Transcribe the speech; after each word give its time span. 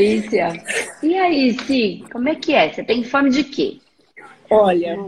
delícia. 0.00 0.52
E 1.02 1.16
aí, 1.16 1.56
Si, 1.66 2.04
como 2.12 2.28
é 2.28 2.34
que 2.34 2.52
é? 2.52 2.72
Você 2.72 2.82
tem 2.82 3.04
fome 3.04 3.30
de 3.30 3.44
quê? 3.44 3.78
Olha, 4.48 4.98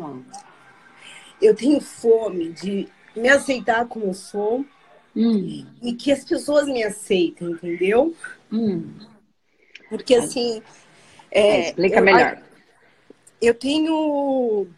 eu 1.41 1.55
tenho 1.55 1.81
fome 1.81 2.51
de 2.51 2.89
me 3.17 3.29
aceitar 3.29 3.87
como 3.87 4.07
eu 4.07 4.15
sou 4.15 4.65
hum. 5.17 5.67
e 5.83 5.93
que 5.95 6.13
as 6.13 6.25
pessoas 6.25 6.67
me 6.67 6.83
aceitem, 6.85 7.51
entendeu? 7.51 8.15
Hum. 8.53 8.95
Porque 9.89 10.15
assim. 10.15 10.63
É, 11.31 11.41
é, 11.41 11.69
explica 11.69 11.99
eu, 11.99 12.05
melhor. 12.05 12.43
Eu 13.41 13.55
tenho. 13.55 14.69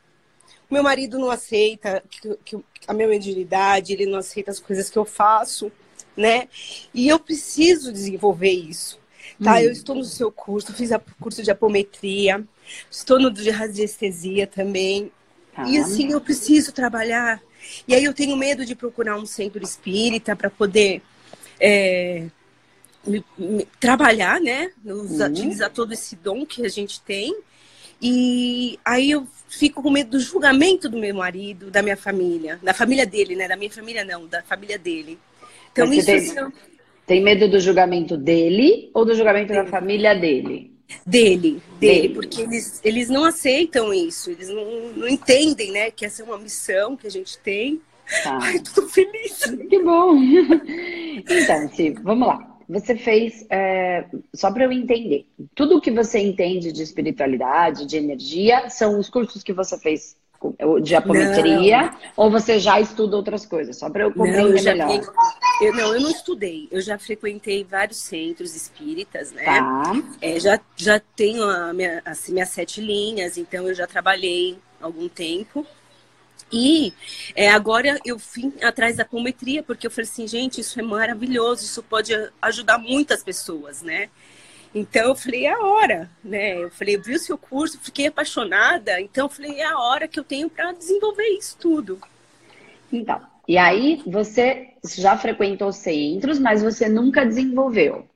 Meu 0.70 0.82
marido 0.82 1.18
não 1.18 1.30
aceita 1.30 2.02
que, 2.08 2.36
que 2.44 2.58
a 2.86 2.94
minha 2.94 3.08
mediunidade, 3.08 3.92
ele 3.92 4.06
não 4.06 4.18
aceita 4.18 4.50
as 4.50 4.58
coisas 4.58 4.88
que 4.90 4.98
eu 4.98 5.04
faço, 5.04 5.70
né? 6.16 6.48
E 6.92 7.06
eu 7.06 7.18
preciso 7.18 7.92
desenvolver 7.92 8.50
isso. 8.50 8.98
Tá, 9.42 9.54
hum. 9.54 9.58
eu 9.58 9.72
estou 9.72 9.96
no 9.96 10.04
seu 10.04 10.30
curso, 10.30 10.72
fiz 10.72 10.90
o 10.90 11.00
curso 11.20 11.42
de 11.42 11.50
apometria, 11.50 12.44
estou 12.90 13.18
no 13.18 13.30
de 13.30 13.50
radiestesia 13.50 14.46
também. 14.46 15.10
Tá. 15.54 15.68
E 15.68 15.78
assim, 15.78 16.12
eu 16.12 16.20
preciso 16.20 16.72
trabalhar. 16.72 17.40
E 17.88 17.94
aí 17.94 18.04
eu 18.04 18.14
tenho 18.14 18.36
medo 18.36 18.64
de 18.64 18.74
procurar 18.74 19.16
um 19.16 19.26
centro 19.26 19.62
espírita 19.62 20.36
para 20.36 20.50
poder 20.50 21.02
é, 21.58 22.26
me, 23.06 23.24
me, 23.38 23.66
trabalhar, 23.80 24.40
né? 24.40 24.70
Usar, 24.84 25.30
Utilizar 25.30 25.70
todo 25.70 25.92
esse 25.92 26.16
dom 26.16 26.44
que 26.44 26.64
a 26.64 26.68
gente 26.68 27.00
tem. 27.00 27.36
E 28.00 28.78
aí 28.84 29.10
eu 29.10 29.26
fico 29.48 29.82
com 29.82 29.90
medo 29.90 30.10
do 30.10 30.20
julgamento 30.20 30.88
do 30.88 30.98
meu 30.98 31.14
marido, 31.14 31.70
da 31.70 31.80
minha 31.80 31.96
família, 31.96 32.58
da 32.62 32.74
família 32.74 33.06
dele, 33.06 33.36
né? 33.36 33.48
Da 33.48 33.56
minha 33.56 33.70
família 33.70 34.04
não, 34.04 34.26
da 34.26 34.42
família 34.42 34.78
dele. 34.78 35.18
Então 35.72 35.86
Mas 35.86 36.06
isso 36.06 36.38
assim, 36.38 36.52
tem 37.06 37.22
medo 37.22 37.48
do 37.48 37.60
julgamento 37.60 38.16
dele 38.16 38.90
ou 38.94 39.04
do 39.04 39.14
julgamento 39.14 39.48
dele. 39.52 39.62
da 39.62 39.70
família 39.70 40.14
dele? 40.14 40.72
Dele, 41.06 41.36
dele, 41.36 41.62
dele, 41.80 42.08
porque 42.10 42.42
eles, 42.42 42.80
eles 42.84 43.08
não 43.08 43.24
aceitam 43.24 43.92
isso, 43.92 44.30
eles 44.30 44.48
não, 44.48 44.92
não 44.96 45.08
entendem, 45.08 45.72
né, 45.72 45.90
que 45.90 46.04
essa 46.04 46.22
é 46.22 46.24
uma 46.24 46.38
missão 46.38 46.96
que 46.96 47.06
a 47.06 47.10
gente 47.10 47.38
tem. 47.38 47.80
Tá. 48.22 48.38
Ai, 48.42 48.60
tô 48.60 48.86
feliz. 48.88 49.40
Que 49.68 49.82
bom. 49.82 50.14
Então, 51.26 51.68
Sim, 51.72 51.94
vamos 52.02 52.28
lá. 52.28 52.54
Você 52.68 52.96
fez, 52.96 53.46
é, 53.50 54.04
só 54.34 54.50
para 54.52 54.64
eu 54.64 54.72
entender, 54.72 55.26
tudo 55.54 55.80
que 55.80 55.90
você 55.90 56.18
entende 56.18 56.72
de 56.72 56.82
espiritualidade, 56.82 57.86
de 57.86 57.96
energia, 57.96 58.68
são 58.68 58.98
os 58.98 59.08
cursos 59.08 59.42
que 59.42 59.52
você 59.52 59.78
fez 59.78 60.16
de 60.82 60.94
apometria 60.94 61.82
não. 61.82 61.98
ou 62.16 62.30
você 62.30 62.58
já 62.58 62.80
estuda 62.80 63.16
outras 63.16 63.46
coisas? 63.46 63.76
Só 63.76 63.88
para 63.88 64.04
eu 64.04 64.12
compreender 64.12 64.42
não, 64.42 64.48
eu 64.48 64.88
melhor. 64.88 65.12
Eu, 65.60 65.72
não, 65.72 65.94
eu 65.94 66.00
não 66.00 66.10
estudei. 66.10 66.68
Eu 66.70 66.80
já 66.80 66.98
frequentei 66.98 67.64
vários 67.64 67.98
centros 67.98 68.54
espíritas, 68.54 69.32
né? 69.32 69.44
Tá. 69.44 69.92
É, 70.20 70.38
já, 70.40 70.60
já 70.76 71.00
tenho 71.14 71.42
a 71.42 71.72
minha, 71.72 72.02
assim, 72.04 72.32
minhas 72.32 72.50
sete 72.50 72.80
linhas, 72.80 73.38
então 73.38 73.68
eu 73.68 73.74
já 73.74 73.86
trabalhei 73.86 74.58
algum 74.80 75.08
tempo. 75.08 75.66
E 76.52 76.92
é, 77.34 77.50
agora 77.50 77.98
eu 78.04 78.16
vim 78.16 78.52
atrás 78.62 78.96
da 78.96 79.02
apometria, 79.02 79.62
porque 79.62 79.86
eu 79.86 79.90
falei 79.90 80.08
assim, 80.08 80.26
gente, 80.26 80.60
isso 80.60 80.78
é 80.78 80.82
maravilhoso, 80.82 81.64
isso 81.64 81.82
pode 81.82 82.12
ajudar 82.40 82.78
muitas 82.78 83.22
pessoas, 83.22 83.82
né? 83.82 84.08
Então 84.74 85.10
eu 85.10 85.14
falei, 85.14 85.46
é 85.46 85.52
a 85.52 85.64
hora, 85.64 86.10
né? 86.22 86.62
Eu 86.62 86.70
falei, 86.70 86.96
vi 86.98 87.14
o 87.14 87.18
seu 87.18 87.38
curso, 87.38 87.78
fiquei 87.80 88.08
apaixonada, 88.08 89.00
então 89.00 89.26
eu 89.26 89.28
falei, 89.28 89.60
é 89.60 89.66
a 89.66 89.78
hora 89.78 90.08
que 90.08 90.18
eu 90.18 90.24
tenho 90.24 90.50
para 90.50 90.72
desenvolver 90.72 91.28
isso 91.38 91.56
tudo. 91.60 92.00
Então, 92.92 93.20
e 93.46 93.56
aí 93.56 94.02
você 94.06 94.74
já 94.96 95.16
frequentou 95.16 95.72
centros, 95.72 96.38
mas 96.38 96.62
você 96.62 96.88
nunca 96.88 97.24
desenvolveu. 97.24 98.08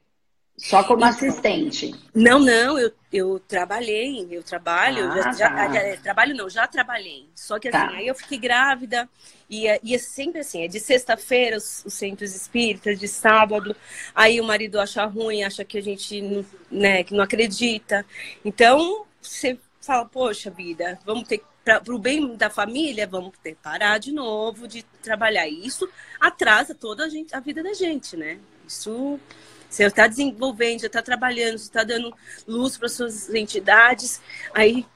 Só 0.59 0.83
como 0.83 1.05
assistente? 1.05 1.95
Não, 2.13 2.41
não, 2.41 2.77
eu, 2.77 2.93
eu 3.13 3.39
trabalhei, 3.39 4.27
eu 4.29 4.43
trabalho, 4.43 5.09
ah, 5.09 5.33
já, 5.33 5.49
tá. 5.49 5.73
já, 5.73 5.97
trabalho 5.99 6.35
não, 6.35 6.51
já 6.51 6.67
trabalhei. 6.67 7.29
Só 7.33 7.61
que 7.61 7.69
assim, 7.69 7.79
tá. 7.79 7.91
aí 7.91 8.09
eu 8.09 8.15
fiquei 8.15 8.39
grávida, 8.39 9.09
e 9.49 9.69
é, 9.69 9.79
e 9.85 9.95
é 9.95 9.99
sempre 9.99 10.41
assim, 10.41 10.65
é 10.65 10.69
de 10.69 10.81
sexta-feira 10.81 11.57
os, 11.57 11.85
os, 11.87 11.95
centros 11.95 12.35
espíritas, 12.35 12.99
de 12.99 13.07
sábado, 13.07 13.75
aí 14.13 14.41
o 14.41 14.45
marido 14.45 14.81
acha 14.81 15.05
ruim, 15.07 15.45
acha 15.45 15.65
que 15.65 15.79
a 15.79 15.83
gente 15.83 16.45
né, 16.69 17.05
que 17.05 17.15
não 17.15 17.23
acredita. 17.23 18.05
Então, 18.45 19.07
você 19.23 19.57
fala, 19.81 20.05
poxa 20.07 20.51
vida, 20.51 20.99
vamos 21.07 21.29
ter 21.29 21.41
para 21.65 21.95
o 21.95 21.99
bem 21.99 22.35
da 22.35 22.49
família, 22.49 23.07
vamos 23.07 23.33
ter 23.43 23.51
que 23.51 23.63
parar 23.63 23.99
de 23.99 24.11
novo 24.11 24.67
de 24.67 24.83
trabalhar. 25.03 25.47
isso 25.47 25.89
atrasa 26.19 26.75
toda 26.75 27.05
a, 27.05 27.09
gente, 27.09 27.35
a 27.35 27.41
vida 27.41 27.63
da 27.63 27.75
gente, 27.75 28.17
né? 28.17 28.39
Isso 28.67 29.21
você 29.69 29.85
está 29.85 30.07
desenvolvendo, 30.07 30.81
já 30.81 30.87
está 30.87 31.03
trabalhando, 31.03 31.59
você 31.59 31.65
está 31.65 31.85
dando 31.85 32.15
luz 32.47 32.77
para 32.77 32.89
suas 32.89 33.33
entidades, 33.35 34.21
aí 34.55 34.87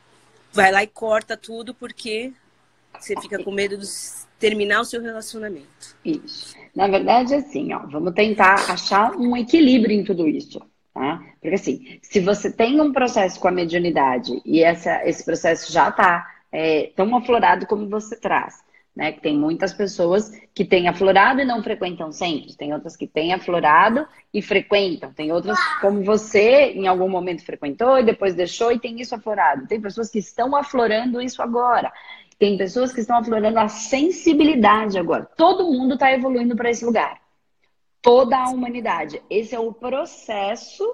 vai 0.53 0.71
lá 0.73 0.83
e 0.83 0.87
corta 0.87 1.37
tudo 1.37 1.75
porque 1.75 2.33
você 2.99 3.15
fica 3.21 3.43
com 3.43 3.51
medo 3.51 3.77
de 3.77 3.87
terminar 4.39 4.81
o 4.81 4.85
seu 4.85 5.01
relacionamento. 5.01 5.97
Isso. 6.05 6.57
Na 6.75 6.89
verdade, 6.89 7.35
assim, 7.35 7.73
ó, 7.73 7.81
vamos 7.87 8.15
tentar 8.15 8.55
achar 8.71 9.15
um 9.17 9.37
equilíbrio 9.37 9.99
em 9.99 10.05
tudo 10.05 10.27
isso. 10.27 10.61
Tá? 10.95 11.23
Porque 11.41 11.55
assim, 11.55 11.99
se 12.03 12.21
você 12.21 12.51
tem 12.51 12.81
um 12.81 12.93
processo 12.93 13.41
com 13.41 13.49
a 13.49 13.53
mediunidade 13.53 14.43
e 14.45 14.63
essa, 14.63 15.07
esse 15.09 15.25
processo 15.25 15.73
já 15.73 15.89
está 15.89 16.27
é, 16.51 16.93
tão 16.95 17.17
aflorado 17.17 17.67
como 17.67 17.89
você 17.89 18.15
traz, 18.17 18.63
né? 18.95 19.13
Que 19.13 19.21
tem 19.21 19.37
muitas 19.37 19.73
pessoas 19.73 20.31
que 20.55 20.65
têm 20.65 20.89
aflorado 20.89 21.41
e 21.41 21.45
não 21.45 21.63
frequentam 21.63 22.13
centros, 22.13 22.57
tem 22.57 22.73
outras 22.73 22.97
que 22.97 23.07
têm 23.07 23.33
aflorado 23.33 24.07
e 24.33 24.43
frequentam, 24.43 25.13
tem 25.13 25.33
outras 25.33 25.59
como 25.81 26.05
você 26.05 26.73
em 26.73 26.87
algum 26.87 27.09
momento 27.09 27.45
frequentou 27.45 27.99
e 27.99 28.05
depois 28.05 28.35
deixou 28.35 28.71
e 28.71 28.79
tem 28.79 29.01
isso 29.01 29.15
aflorado. 29.15 29.67
Tem 29.67 29.81
pessoas 29.81 30.11
que 30.11 30.19
estão 30.19 30.55
aflorando 30.55 31.21
isso 31.21 31.43
agora. 31.43 31.93
Tem 32.39 32.57
pessoas 32.59 32.93
que 32.93 33.01
estão 33.01 33.19
aflorando 33.19 33.59
a 33.59 33.69
sensibilidade 33.69 34.99
agora. 34.99 35.25
Todo 35.37 35.71
mundo 35.71 35.95
está 35.95 36.13
evoluindo 36.13 36.57
para 36.57 36.71
esse 36.71 36.85
lugar. 36.85 37.21
Toda 38.01 38.37
a 38.37 38.49
humanidade. 38.49 39.23
Esse 39.31 39.55
é 39.55 39.61
o 39.61 39.73
processo 39.73 40.85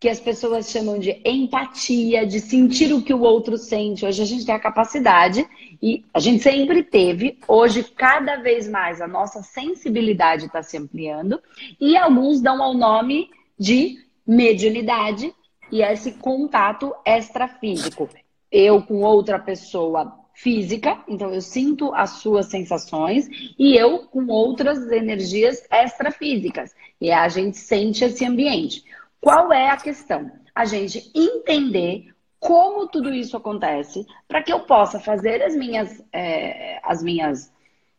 que 0.00 0.08
as 0.08 0.20
pessoas 0.20 0.70
chamam 0.70 0.98
de 0.98 1.20
empatia, 1.24 2.24
de 2.24 2.38
sentir 2.38 2.92
o 2.92 3.02
que 3.02 3.12
o 3.12 3.20
outro 3.20 3.58
sente. 3.58 4.06
Hoje 4.06 4.22
a 4.22 4.24
gente 4.24 4.46
tem 4.46 4.54
a 4.54 4.60
capacidade, 4.60 5.46
e 5.82 6.04
a 6.14 6.20
gente 6.20 6.42
sempre 6.42 6.84
teve, 6.84 7.38
hoje 7.48 7.82
cada 7.82 8.36
vez 8.36 8.68
mais 8.68 9.00
a 9.00 9.08
nossa 9.08 9.42
sensibilidade 9.42 10.46
está 10.46 10.62
se 10.62 10.76
ampliando, 10.76 11.40
e 11.80 11.96
alguns 11.96 12.40
dão 12.40 12.62
ao 12.62 12.74
nome 12.74 13.28
de 13.58 13.98
mediunidade 14.26 15.34
e 15.70 15.82
esse 15.82 16.12
contato 16.12 16.94
extrafísico. 17.04 18.08
Eu 18.50 18.82
com 18.82 19.02
outra 19.02 19.38
pessoa 19.38 20.16
física, 20.32 21.02
então 21.08 21.34
eu 21.34 21.40
sinto 21.40 21.92
as 21.92 22.10
suas 22.10 22.46
sensações, 22.46 23.28
e 23.58 23.76
eu 23.76 24.06
com 24.06 24.26
outras 24.28 24.90
energias 24.92 25.66
extrafísicas. 25.70 26.72
E 27.00 27.10
a 27.10 27.28
gente 27.28 27.56
sente 27.56 28.04
esse 28.04 28.24
ambiente. 28.24 28.84
Qual 29.20 29.52
é 29.52 29.70
a 29.70 29.76
questão? 29.76 30.30
A 30.54 30.64
gente 30.64 31.10
entender 31.14 32.14
como 32.40 32.86
tudo 32.86 33.12
isso 33.12 33.36
acontece 33.36 34.06
para 34.26 34.42
que 34.42 34.52
eu 34.52 34.60
possa 34.60 35.00
fazer 35.00 35.42
as 35.42 35.54
minhas, 35.56 36.02
é, 36.12 36.80
as 36.82 37.02
minhas 37.02 37.52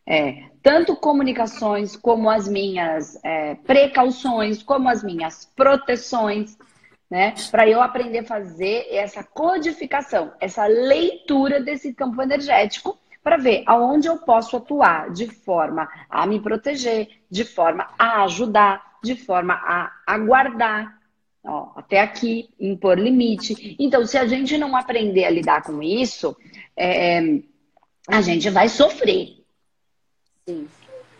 é, 0.05 0.45
tanto 0.63 0.95
comunicações 0.95 1.95
como 1.95 2.29
as 2.29 2.47
minhas 2.47 3.19
é, 3.23 3.55
precauções, 3.55 4.63
como 4.63 4.89
as 4.89 5.03
minhas 5.03 5.45
proteções, 5.55 6.57
né? 7.09 7.33
Para 7.51 7.67
eu 7.67 7.81
aprender 7.81 8.19
a 8.19 8.25
fazer 8.25 8.87
essa 8.89 9.23
codificação, 9.23 10.31
essa 10.39 10.65
leitura 10.65 11.61
desse 11.61 11.93
campo 11.93 12.21
energético 12.21 12.97
para 13.23 13.37
ver 13.37 13.63
aonde 13.65 14.07
eu 14.07 14.17
posso 14.17 14.57
atuar 14.57 15.11
de 15.11 15.27
forma 15.27 15.87
a 16.09 16.25
me 16.25 16.39
proteger, 16.39 17.07
de 17.29 17.43
forma 17.43 17.87
a 17.97 18.23
ajudar, 18.23 18.97
de 19.03 19.15
forma 19.15 19.53
a 19.53 19.91
aguardar, 20.07 20.98
Ó, 21.43 21.71
até 21.75 22.01
aqui, 22.01 22.49
impor 22.59 22.99
limite. 22.99 23.75
Então, 23.79 24.05
se 24.05 24.17
a 24.17 24.27
gente 24.27 24.57
não 24.57 24.75
aprender 24.75 25.25
a 25.25 25.29
lidar 25.29 25.63
com 25.63 25.81
isso, 25.81 26.35
é, 26.75 27.41
a 28.07 28.21
gente 28.21 28.49
vai 28.49 28.67
sofrer. 28.67 29.43
Sim. 30.47 30.67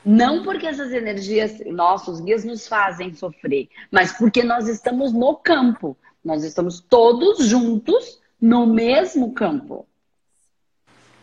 Não 0.06 0.44
porque 0.44 0.66
essas 0.66 0.92
energias, 0.92 1.60
nossos 1.68 2.19
guias 2.19 2.44
nos 2.44 2.68
fazem 2.68 3.13
sofrer, 3.13 3.69
mas 3.92 4.12
porque 4.13 4.44
nós 4.44 4.68
estamos 4.68 5.13
no 5.13 5.36
campo. 5.36 5.98
Nós 6.24 6.44
estamos 6.44 6.80
todos 6.81 7.45
juntos 7.45 8.19
no 8.42 8.66
mesmo 8.66 9.33
campo. 9.33 9.86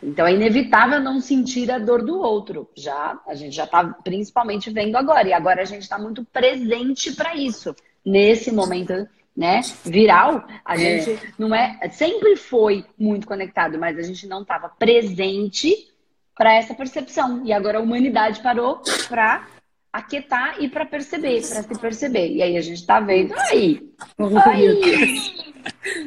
Então 0.01 0.27
é 0.27 0.33
inevitável 0.33 0.99
não 0.99 1.19
sentir 1.19 1.71
a 1.71 1.79
dor 1.79 2.03
do 2.03 2.19
outro. 2.19 2.69
Já 2.75 3.19
a 3.27 3.33
gente 3.33 3.55
já 3.55 3.65
está 3.65 3.83
principalmente 3.83 4.69
vendo 4.69 4.95
agora 4.95 5.27
e 5.27 5.33
agora 5.33 5.61
a 5.61 5.65
gente 5.65 5.83
está 5.83 5.97
muito 5.97 6.23
presente 6.25 7.11
para 7.13 7.35
isso 7.35 7.75
nesse 8.07 8.51
momento 8.51 9.07
né, 9.35 9.61
viral, 9.83 10.47
a 10.65 10.75
é. 10.75 10.77
gente 10.99 11.33
não 11.37 11.53
é, 11.53 11.77
sempre 11.91 12.35
foi 12.35 12.85
muito 12.97 13.27
conectado, 13.27 13.77
mas 13.77 13.99
a 13.99 14.01
gente 14.01 14.25
não 14.25 14.41
estava 14.41 14.69
presente 14.69 15.89
para 16.35 16.55
essa 16.55 16.73
percepção. 16.73 17.45
E 17.45 17.53
agora 17.53 17.77
a 17.77 17.81
humanidade 17.81 18.41
parou 18.41 18.81
para 19.07 19.47
aquietar 19.93 20.55
e 20.59 20.69
para 20.69 20.85
perceber, 20.85 21.47
para 21.47 21.61
se 21.61 21.79
perceber. 21.79 22.31
E 22.31 22.41
aí 22.41 22.57
a 22.57 22.61
gente 22.61 22.79
está 22.79 22.99
vendo 22.99 23.33
aí. 23.37 23.93
Oi! 24.17 24.33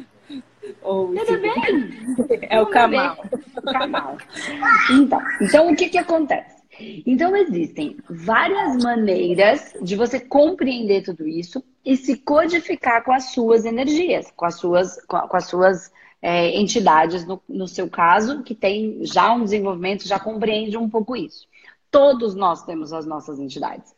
Oi. 0.83 1.15
Tudo 1.25 1.41
bem? 1.41 2.47
É 2.49 2.61
o. 2.61 2.65
Kamal. 2.67 3.17
Então, 4.89 5.21
então, 5.41 5.71
o 5.71 5.75
que, 5.75 5.89
que 5.89 5.97
acontece? 5.97 6.60
Então, 7.05 7.35
existem 7.35 7.97
várias 8.09 8.83
maneiras 8.83 9.73
de 9.81 9.95
você 9.95 10.19
compreender 10.19 11.03
tudo 11.03 11.27
isso 11.27 11.63
e 11.83 11.97
se 11.97 12.17
codificar 12.17 13.03
com 13.03 13.11
as 13.11 13.31
suas 13.31 13.65
energias, 13.65 14.31
com 14.35 14.45
as 14.45 14.55
suas, 14.55 15.03
com, 15.05 15.35
as 15.35 15.45
suas 15.45 15.91
é, 16.21 16.59
entidades, 16.59 17.25
no, 17.25 17.41
no 17.47 17.67
seu 17.67 17.89
caso, 17.89 18.43
que 18.43 18.53
tem 18.53 18.99
já 19.03 19.33
um 19.33 19.43
desenvolvimento, 19.43 20.07
já 20.07 20.19
compreende 20.19 20.77
um 20.77 20.89
pouco 20.89 21.15
isso. 21.15 21.47
Todos 21.89 22.35
nós 22.35 22.63
temos 22.63 22.93
as 22.93 23.05
nossas 23.05 23.39
entidades. 23.39 23.93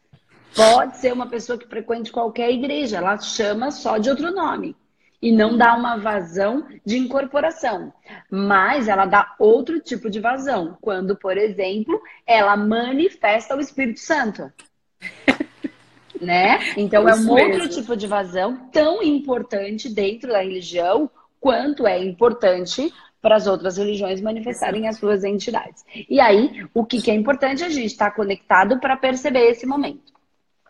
Pode 0.55 0.97
ser 0.97 1.11
uma 1.11 1.27
pessoa 1.27 1.57
que 1.57 1.67
frequente 1.67 2.11
qualquer 2.11 2.51
igreja, 2.51 2.97
ela 2.97 3.17
chama 3.19 3.71
só 3.71 3.97
de 3.97 4.09
outro 4.09 4.31
nome 4.31 4.75
e 5.23 5.31
não 5.31 5.57
dá 5.57 5.73
uma 5.73 5.95
vazão 5.95 6.67
de 6.85 6.97
incorporação, 6.97 7.93
mas 8.29 8.89
ela 8.89 9.05
dá 9.05 9.33
outro 9.39 9.79
tipo 9.79 10.09
de 10.09 10.19
vazão, 10.19 10.77
quando, 10.81 11.15
por 11.15 11.37
exemplo, 11.37 11.97
ela 12.27 12.57
manifesta 12.57 13.55
o 13.55 13.61
Espírito 13.61 14.01
Santo. 14.01 14.51
né? 16.19 16.59
Então 16.75 17.07
é 17.07 17.15
um 17.15 17.29
outro 17.29 17.69
tipo 17.69 17.95
de 17.95 18.05
vazão 18.05 18.69
tão 18.69 19.01
importante 19.01 19.87
dentro 19.87 20.27
da 20.27 20.41
religião 20.41 21.09
quanto 21.39 21.87
é 21.87 22.03
importante 22.03 22.93
para 23.21 23.37
as 23.37 23.47
outras 23.47 23.77
religiões 23.77 24.19
manifestarem 24.19 24.89
as 24.89 24.97
suas 24.97 25.23
entidades. 25.23 25.85
E 26.09 26.19
aí, 26.19 26.65
o 26.73 26.83
que, 26.83 27.01
que 27.01 27.09
é 27.09 27.13
importante? 27.13 27.63
A 27.63 27.69
gente 27.69 27.85
estar 27.85 28.09
tá 28.09 28.15
conectado 28.15 28.77
para 28.81 28.97
perceber 28.97 29.49
esse 29.51 29.65
momento. 29.65 30.12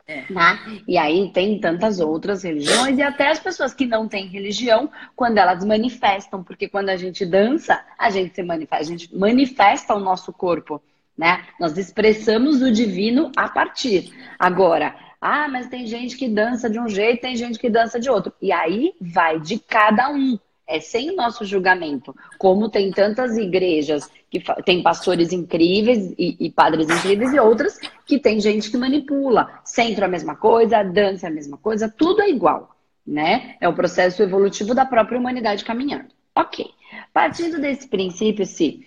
É. 0.05 0.31
Né? 0.31 0.81
E 0.87 0.97
aí 0.97 1.31
tem 1.31 1.59
tantas 1.59 1.99
outras 1.99 2.43
religiões 2.43 2.97
e 2.97 3.01
até 3.01 3.29
as 3.29 3.39
pessoas 3.39 3.73
que 3.73 3.85
não 3.85 4.07
têm 4.07 4.27
religião, 4.27 4.91
quando 5.15 5.37
elas 5.37 5.63
manifestam, 5.63 6.43
porque 6.43 6.67
quando 6.67 6.89
a 6.89 6.97
gente 6.97 7.25
dança, 7.25 7.83
a 7.97 8.09
gente 8.09 8.35
se 8.35 8.43
manifesta, 8.43 8.83
a 8.83 8.87
gente 8.87 9.15
manifesta 9.15 9.95
o 9.95 9.99
nosso 9.99 10.33
corpo, 10.33 10.81
né? 11.17 11.45
Nós 11.59 11.77
expressamos 11.77 12.61
o 12.61 12.71
divino 12.71 13.31
a 13.37 13.47
partir. 13.47 14.11
Agora, 14.37 14.93
ah, 15.21 15.47
mas 15.47 15.67
tem 15.67 15.87
gente 15.87 16.17
que 16.17 16.27
dança 16.27 16.69
de 16.69 16.79
um 16.79 16.89
jeito, 16.89 17.21
tem 17.21 17.35
gente 17.37 17.57
que 17.57 17.69
dança 17.69 17.97
de 17.97 18.09
outro. 18.09 18.33
E 18.41 18.51
aí 18.51 18.93
vai 18.99 19.39
de 19.39 19.57
cada 19.57 20.09
um 20.09 20.37
é 20.67 20.79
sem 20.79 21.11
o 21.11 21.15
nosso 21.15 21.45
julgamento. 21.45 22.15
Como 22.37 22.69
tem 22.69 22.91
tantas 22.91 23.37
igrejas 23.37 24.09
que 24.39 24.63
tem 24.63 24.81
pastores 24.81 25.31
incríveis 25.31 26.11
e, 26.17 26.35
e, 26.39 26.49
padres 26.49 26.89
incríveis 26.89 27.31
e 27.33 27.39
outras 27.39 27.77
que 28.03 28.17
tem 28.17 28.39
gente 28.39 28.71
que 28.71 28.77
manipula. 28.77 29.61
Centro 29.63 30.03
é 30.03 30.07
a 30.07 30.09
mesma 30.09 30.35
coisa, 30.35 30.81
dança 30.81 31.27
é 31.27 31.29
a 31.29 31.33
mesma 31.33 31.55
coisa, 31.55 31.87
tudo 31.87 32.23
é 32.23 32.29
igual, 32.29 32.75
né? 33.05 33.55
É 33.61 33.69
o 33.69 33.75
processo 33.75 34.23
evolutivo 34.23 34.73
da 34.73 34.85
própria 34.85 35.19
humanidade 35.19 35.63
caminhando. 35.63 36.07
Ok. 36.35 36.65
Partindo 37.13 37.61
desse 37.61 37.87
princípio, 37.87 38.43
se 38.43 38.83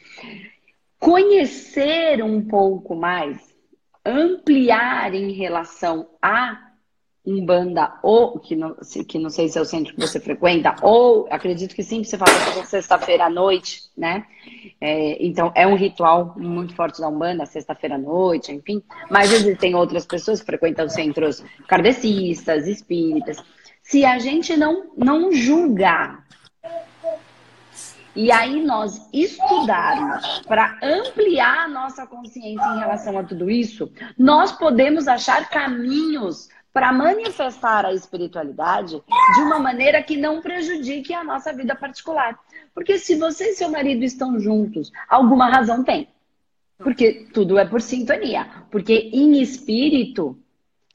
conhecer 0.98 2.24
um 2.24 2.42
pouco 2.42 2.96
mais, 2.96 3.38
ampliar 4.04 5.14
em 5.14 5.30
relação 5.30 6.08
a 6.20 6.65
Umbanda, 7.26 7.94
ou 8.02 8.38
que 8.38 8.54
não, 8.54 8.76
que 9.08 9.18
não 9.18 9.30
sei 9.30 9.48
se 9.48 9.58
é 9.58 9.60
o 9.60 9.64
centro 9.64 9.94
que 9.94 10.00
você 10.00 10.20
frequenta, 10.20 10.76
ou 10.80 11.26
acredito 11.30 11.74
que 11.74 11.82
sim, 11.82 12.04
você 12.04 12.16
fala 12.16 12.30
é 12.30 12.64
sexta-feira 12.64 13.26
à 13.26 13.30
noite, 13.30 13.82
né? 13.96 14.24
É, 14.80 15.24
então 15.24 15.50
é 15.54 15.66
um 15.66 15.74
ritual 15.74 16.34
muito 16.36 16.74
forte 16.74 17.00
da 17.00 17.08
Umbanda, 17.08 17.44
sexta-feira 17.44 17.96
à 17.96 17.98
noite, 17.98 18.52
enfim. 18.52 18.82
Mas 19.10 19.32
existem 19.32 19.74
outras 19.74 20.06
pessoas 20.06 20.40
que 20.40 20.46
frequentam 20.46 20.88
centros 20.88 21.44
kardecistas, 21.66 22.68
espíritas. 22.68 23.42
Se 23.82 24.04
a 24.04 24.18
gente 24.18 24.56
não, 24.56 24.90
não 24.96 25.32
julgar 25.32 26.26
e 28.16 28.32
aí 28.32 28.64
nós 28.64 29.06
estudarmos 29.12 30.40
para 30.46 30.78
ampliar 30.82 31.64
a 31.64 31.68
nossa 31.68 32.06
consciência 32.06 32.66
em 32.74 32.78
relação 32.78 33.18
a 33.18 33.22
tudo 33.22 33.50
isso, 33.50 33.92
nós 34.18 34.52
podemos 34.52 35.06
achar 35.06 35.50
caminhos 35.50 36.48
para 36.76 36.92
manifestar 36.92 37.86
a 37.86 37.94
espiritualidade 37.94 39.02
de 39.34 39.40
uma 39.40 39.58
maneira 39.58 40.02
que 40.02 40.14
não 40.14 40.42
prejudique 40.42 41.14
a 41.14 41.24
nossa 41.24 41.50
vida 41.50 41.74
particular. 41.74 42.38
Porque 42.74 42.98
se 42.98 43.14
você 43.14 43.52
e 43.52 43.54
seu 43.54 43.70
marido 43.70 44.04
estão 44.04 44.38
juntos, 44.38 44.92
alguma 45.08 45.48
razão 45.48 45.82
tem. 45.82 46.06
Porque 46.76 47.28
tudo 47.32 47.58
é 47.58 47.64
por 47.64 47.80
sintonia. 47.80 48.46
Porque 48.70 49.08
em 49.10 49.40
espírito, 49.40 50.38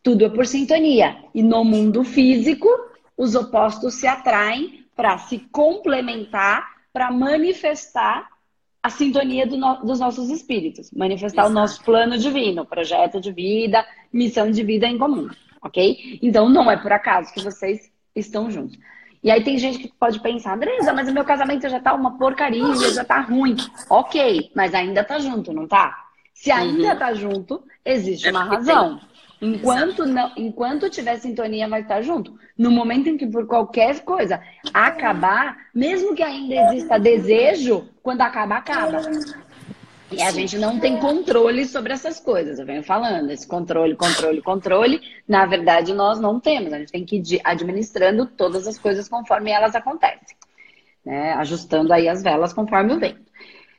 tudo 0.04 0.24
é 0.24 0.30
por 0.30 0.46
sintonia. 0.46 1.18
E 1.34 1.42
no 1.42 1.64
mundo 1.64 2.04
físico, 2.04 2.70
os 3.18 3.34
opostos 3.34 3.96
se 3.96 4.06
atraem 4.06 4.86
para 4.96 5.18
se 5.18 5.40
complementar, 5.52 6.64
para 6.94 7.10
manifestar 7.10 8.30
a 8.84 8.92
sintonia 8.92 9.48
do 9.48 9.58
no, 9.58 9.78
dos 9.84 10.00
nossos 10.00 10.30
espíritos, 10.30 10.92
manifestar 10.92 11.42
Exato. 11.42 11.50
o 11.50 11.60
nosso 11.60 11.84
plano 11.84 12.20
divino, 12.20 12.68
projeto 12.68 13.20
de 13.20 13.32
vida, 13.32 13.84
missão 14.14 14.52
de 14.52 14.62
vida 14.62 14.86
em 14.86 15.00
comum 15.00 15.28
ok? 15.62 16.20
Então 16.22 16.50
não 16.50 16.70
é 16.70 16.78
por 16.78 16.92
acaso 16.92 17.34
que 17.34 17.44
vocês 17.44 17.92
estão 18.16 18.50
juntos. 18.50 18.78
E 19.24 19.30
aí 19.30 19.44
tem 19.44 19.58
gente 19.58 19.78
que 19.78 19.94
pode 20.00 20.20
pensar, 20.20 20.56
Andresa, 20.56 20.94
mas 20.94 21.08
o 21.08 21.14
meu 21.14 21.24
casamento 21.24 21.70
já 21.70 21.80
tá 21.80 21.94
uma 21.94 22.18
porcaria, 22.18 22.74
já 22.92 23.06
tá 23.06 23.20
ruim. 23.22 23.56
Ok, 23.90 24.52
mas 24.56 24.74
ainda 24.74 25.04
tá 25.04 25.20
junto, 25.20 25.54
não 25.54 25.68
tá? 25.68 25.96
Se 26.34 26.50
ainda 26.50 26.94
uhum. 26.94 26.98
tá 26.98 27.14
junto, 27.14 27.64
existe 27.86 28.28
é 28.28 28.32
uma 28.32 28.44
razão. 28.44 29.00
Enquanto, 29.40 30.06
não, 30.06 30.32
enquanto 30.36 30.90
tiver 30.90 31.18
sintonia, 31.18 31.68
vai 31.68 31.82
estar 31.82 32.02
junto. 32.02 32.36
No 32.58 32.72
momento 32.72 33.10
em 33.10 33.18
que 33.18 33.26
por 33.26 33.48
qualquer 33.48 34.00
coisa 34.02 34.42
acabar, 34.72 35.58
mesmo 35.74 36.16
que 36.16 36.22
ainda 36.22 36.54
exista 36.54 37.00
desejo, 37.00 37.90
quando 38.04 38.22
acabar, 38.22 38.58
acaba. 38.58 39.02
E 40.12 40.22
a 40.22 40.30
gente 40.32 40.58
não 40.58 40.78
tem 40.78 40.98
controle 40.98 41.66
sobre 41.66 41.94
essas 41.94 42.20
coisas. 42.20 42.60
Eu 42.60 42.66
venho 42.66 42.84
falando, 42.84 43.32
esse 43.32 43.48
controle, 43.48 43.96
controle, 43.96 44.42
controle. 44.42 45.02
Na 45.28 45.46
verdade, 45.46 45.94
nós 45.94 46.20
não 46.20 46.40
temos. 46.40 46.74
A 46.74 46.80
gente 46.80 46.92
tem 46.92 47.06
que 47.06 47.18
ir 47.18 47.42
administrando 47.44 48.26
todas 48.26 48.68
as 48.68 48.78
coisas 48.78 49.08
conforme 49.08 49.52
elas 49.52 49.74
acontecem. 49.74 50.36
Né? 51.06 51.34
Ajustando 51.34 51.94
aí 51.94 52.10
as 52.10 52.22
velas 52.22 52.52
conforme 52.52 52.94
o 52.94 53.00
vento. 53.00 53.32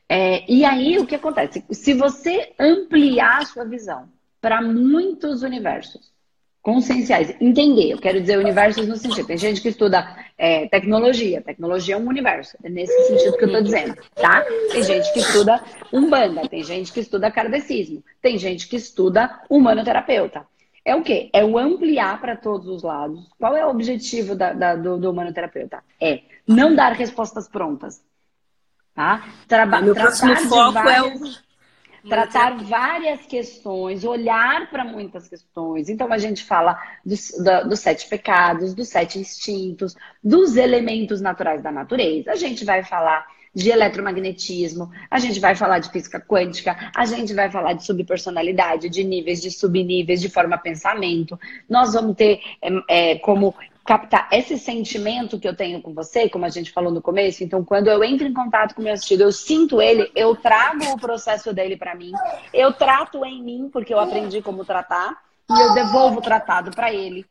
É, 0.08 0.50
e 0.50 0.64
aí, 0.64 0.98
o 0.98 1.06
que 1.06 1.14
acontece? 1.14 1.64
Se 1.70 1.94
você 1.94 2.52
ampliar 2.58 3.42
a 3.42 3.44
sua 3.44 3.64
visão 3.64 4.08
para 4.40 4.60
muitos 4.60 5.42
universos, 5.42 6.12
conscienciais. 6.62 7.34
Entender, 7.40 7.90
eu 7.90 7.98
quero 7.98 8.20
dizer 8.20 8.38
universos 8.38 8.86
no 8.86 8.96
sentido. 8.96 9.26
Tem 9.26 9.36
gente 9.36 9.60
que 9.60 9.68
estuda 9.68 10.16
é, 10.38 10.68
tecnologia. 10.68 11.42
Tecnologia 11.42 11.96
é 11.96 11.98
um 11.98 12.06
universo. 12.06 12.56
É 12.62 12.70
nesse 12.70 12.96
sentido 13.08 13.36
que 13.36 13.44
eu 13.44 13.48
estou 13.48 13.62
dizendo, 13.62 13.96
tá? 14.14 14.44
Tem 14.70 14.82
gente 14.82 15.12
que 15.12 15.18
estuda 15.18 15.62
umbanda. 15.92 16.48
Tem 16.48 16.62
gente 16.62 16.92
que 16.92 17.00
estuda 17.00 17.30
kardecismo. 17.30 18.02
Tem 18.22 18.38
gente 18.38 18.68
que 18.68 18.76
estuda 18.76 19.40
humanoterapeuta. 19.50 20.46
É 20.84 20.94
o 20.94 21.02
quê? 21.02 21.28
É 21.32 21.44
o 21.44 21.58
ampliar 21.58 22.20
para 22.20 22.36
todos 22.36 22.68
os 22.68 22.82
lados. 22.82 23.28
Qual 23.38 23.56
é 23.56 23.66
o 23.66 23.70
objetivo 23.70 24.34
da, 24.34 24.52
da, 24.52 24.76
do, 24.76 24.98
do 24.98 25.10
humanoterapeuta? 25.10 25.82
É 26.00 26.22
não 26.46 26.74
dar 26.74 26.92
respostas 26.92 27.48
prontas. 27.48 28.02
Tá? 28.94 29.24
Traba 29.48 29.80
Meu 29.80 29.94
próximo 29.94 30.36
foco 30.36 30.72
várias... 30.72 30.96
é 30.96 31.02
o 31.02 31.51
tratar 32.08 32.56
várias 32.64 33.24
questões, 33.26 34.04
olhar 34.04 34.68
para 34.70 34.84
muitas 34.84 35.28
questões. 35.28 35.88
Então 35.88 36.12
a 36.12 36.18
gente 36.18 36.44
fala 36.44 36.78
dos, 37.04 37.30
do, 37.30 37.68
dos 37.68 37.80
sete 37.80 38.08
pecados, 38.08 38.74
dos 38.74 38.88
sete 38.88 39.18
instintos, 39.18 39.94
dos 40.22 40.56
elementos 40.56 41.20
naturais 41.20 41.62
da 41.62 41.70
natureza. 41.70 42.32
A 42.32 42.36
gente 42.36 42.64
vai 42.64 42.82
falar 42.82 43.26
de 43.54 43.70
eletromagnetismo, 43.70 44.90
a 45.10 45.18
gente 45.18 45.38
vai 45.38 45.54
falar 45.54 45.78
de 45.78 45.90
física 45.90 46.18
quântica, 46.18 46.90
a 46.96 47.04
gente 47.04 47.34
vai 47.34 47.50
falar 47.50 47.74
de 47.74 47.84
subpersonalidade, 47.84 48.88
de 48.88 49.04
níveis, 49.04 49.42
de 49.42 49.50
subníveis, 49.50 50.20
de 50.20 50.30
forma 50.30 50.56
pensamento. 50.56 51.38
Nós 51.68 51.92
vamos 51.92 52.16
ter 52.16 52.40
é, 52.62 53.12
é, 53.12 53.18
como 53.18 53.54
captar 53.84 54.28
esse 54.32 54.58
sentimento 54.58 55.38
que 55.38 55.48
eu 55.48 55.56
tenho 55.56 55.82
com 55.82 55.92
você, 55.92 56.28
como 56.28 56.44
a 56.44 56.48
gente 56.48 56.70
falou 56.70 56.92
no 56.92 57.02
começo. 57.02 57.42
Então, 57.42 57.64
quando 57.64 57.88
eu 57.88 58.02
entro 58.04 58.26
em 58.26 58.32
contato 58.32 58.74
com 58.74 58.80
o 58.80 58.84
meu 58.84 58.92
assistido, 58.92 59.22
eu 59.22 59.32
sinto 59.32 59.80
ele, 59.80 60.10
eu 60.14 60.36
trago 60.36 60.84
o 60.92 60.98
processo 60.98 61.52
dele 61.52 61.76
para 61.76 61.94
mim, 61.94 62.12
eu 62.52 62.72
trato 62.72 63.24
em 63.24 63.42
mim, 63.42 63.68
porque 63.72 63.92
eu 63.92 63.98
aprendi 63.98 64.40
como 64.40 64.64
tratar, 64.64 65.20
e 65.50 65.60
eu 65.60 65.74
devolvo 65.74 66.18
o 66.18 66.22
tratado 66.22 66.70
para 66.70 66.92
ele. 66.92 67.26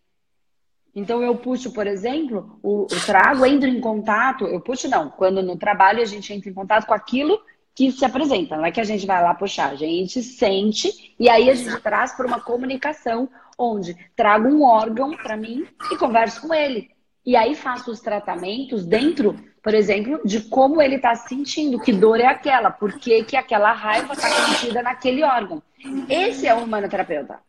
Então, 0.94 1.24
eu 1.24 1.36
puxo, 1.38 1.72
por 1.72 1.88
exemplo, 1.88 2.60
o, 2.62 2.84
o 2.84 3.06
trago, 3.06 3.46
entro 3.46 3.70
em 3.70 3.80
contato, 3.80 4.46
eu 4.46 4.60
puxo 4.60 4.90
não, 4.90 5.10
quando 5.10 5.42
no 5.42 5.56
trabalho 5.56 6.02
a 6.02 6.06
gente 6.06 6.34
entra 6.34 6.50
em 6.50 6.54
contato 6.54 6.86
com 6.86 6.94
aquilo 6.94 7.42
que 7.74 7.90
se 7.92 8.04
apresenta, 8.04 8.58
não 8.58 8.66
é 8.66 8.72
que 8.72 8.82
a 8.82 8.84
gente 8.84 9.06
vai 9.06 9.24
lá 9.24 9.34
puxar, 9.34 9.70
a 9.70 9.76
gente 9.76 10.22
sente 10.22 11.16
e 11.18 11.30
aí 11.30 11.50
a 11.50 11.56
gente 11.56 11.80
traz 11.82 12.12
para 12.12 12.28
uma 12.28 12.42
comunicação 12.42 13.30
onde 13.62 13.96
trago 14.16 14.48
um 14.48 14.64
órgão 14.64 15.16
para 15.16 15.38
mim 15.38 15.68
e 15.92 15.98
converso 15.98 16.42
com 16.42 16.54
ele. 16.54 16.90
E 17.26 17.36
aí 17.36 17.54
faço 17.54 17.92
os 17.92 18.00
tratamentos 18.00 18.86
dentro, 18.86 19.36
por 19.62 19.74
exemplo, 19.74 20.20
de 20.26 20.42
como 20.42 20.82
ele 20.82 20.96
está 20.96 21.14
sentindo, 21.14 21.80
que 21.80 21.94
dor 21.94 22.20
é 22.20 22.26
aquela, 22.26 22.72
por 22.72 22.94
que, 22.94 23.24
que 23.24 23.38
aquela 23.38 23.72
raiva 23.72 24.14
está 24.14 24.30
contida 24.30 24.82
naquele 24.82 25.24
órgão. 25.24 25.62
Esse 26.10 26.48
é 26.48 26.54
o 26.56 26.64
humanoterapeuta. 26.64 27.40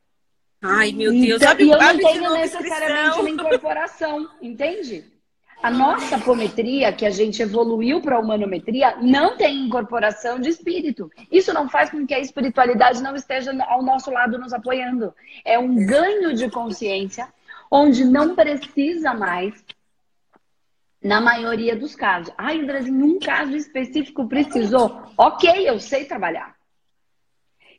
Ai, 0.63 0.93
meu 0.93 1.11
Deus. 1.11 1.43
Então, 1.43 1.59
e 1.59 1.71
eu 1.71 1.79
não 1.79 1.97
tenho 1.97 2.33
necessariamente 2.35 3.19
uma 3.19 3.31
incorporação, 3.31 4.29
entende? 4.41 5.05
A 5.63 5.71
nossa 5.71 6.17
apometria, 6.17 6.93
que 6.93 7.07
a 7.07 7.11
gente 7.11 7.41
evoluiu 7.41 8.01
para 8.01 8.17
a 8.17 8.19
humanometria, 8.19 8.97
não 9.01 9.37
tem 9.37 9.65
incorporação 9.65 10.41
de 10.41 10.49
espírito. 10.49 11.09
Isso 11.31 11.53
não 11.53 11.69
faz 11.69 11.89
com 11.89 12.05
que 12.05 12.13
a 12.13 12.19
espiritualidade 12.19 13.01
não 13.01 13.15
esteja 13.15 13.53
ao 13.67 13.81
nosso 13.81 14.11
lado 14.11 14.39
nos 14.39 14.53
apoiando. 14.53 15.15
É 15.45 15.59
um 15.59 15.87
ganho 15.87 16.35
de 16.35 16.51
consciência 16.51 17.29
onde 17.71 18.05
não 18.05 18.35
precisa 18.35 19.15
mais, 19.15 19.65
na 21.03 21.21
maioria 21.21 21.77
dos 21.77 21.95
casos. 21.95 22.35
Ai, 22.37 22.61
Andrezinho, 22.61 23.07
em 23.07 23.17
um 23.17 23.19
caso 23.19 23.55
específico 23.55 24.29
precisou. 24.29 25.03
Ok, 25.17 25.49
eu 25.69 25.79
sei 25.79 26.05
trabalhar. 26.05 26.55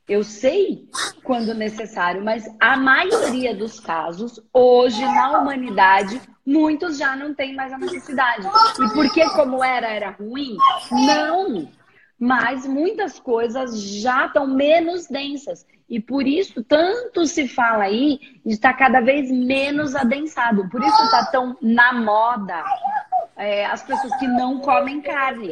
Eu 0.07 0.23
sei 0.23 0.89
quando 1.23 1.53
necessário, 1.53 2.23
mas 2.23 2.43
a 2.59 2.75
maioria 2.75 3.55
dos 3.55 3.79
casos, 3.79 4.39
hoje, 4.53 5.01
na 5.01 5.39
humanidade, 5.39 6.21
muitos 6.45 6.97
já 6.97 7.15
não 7.15 7.33
têm 7.33 7.55
mais 7.55 7.71
a 7.71 7.77
necessidade. 7.77 8.45
E 8.81 8.93
porque 8.93 9.23
como 9.29 9.63
era, 9.63 9.87
era 9.87 10.11
ruim? 10.11 10.57
Não! 10.91 11.71
Mas 12.19 12.65
muitas 12.65 13.17
coisas 13.19 13.81
já 13.81 14.25
estão 14.25 14.45
menos 14.45 15.07
densas. 15.07 15.65
E 15.89 15.99
por 15.99 16.27
isso, 16.27 16.63
tanto 16.63 17.25
se 17.25 17.47
fala 17.47 17.85
aí, 17.85 18.19
está 18.45 18.73
cada 18.73 18.99
vez 18.99 19.31
menos 19.31 19.95
adensado. 19.95 20.69
Por 20.69 20.81
isso 20.81 21.03
está 21.03 21.25
tão 21.31 21.57
na 21.61 21.93
moda 21.93 22.63
é, 23.35 23.65
as 23.65 23.83
pessoas 23.83 24.15
que 24.17 24.27
não 24.27 24.59
comem 24.59 25.01
carne, 25.01 25.51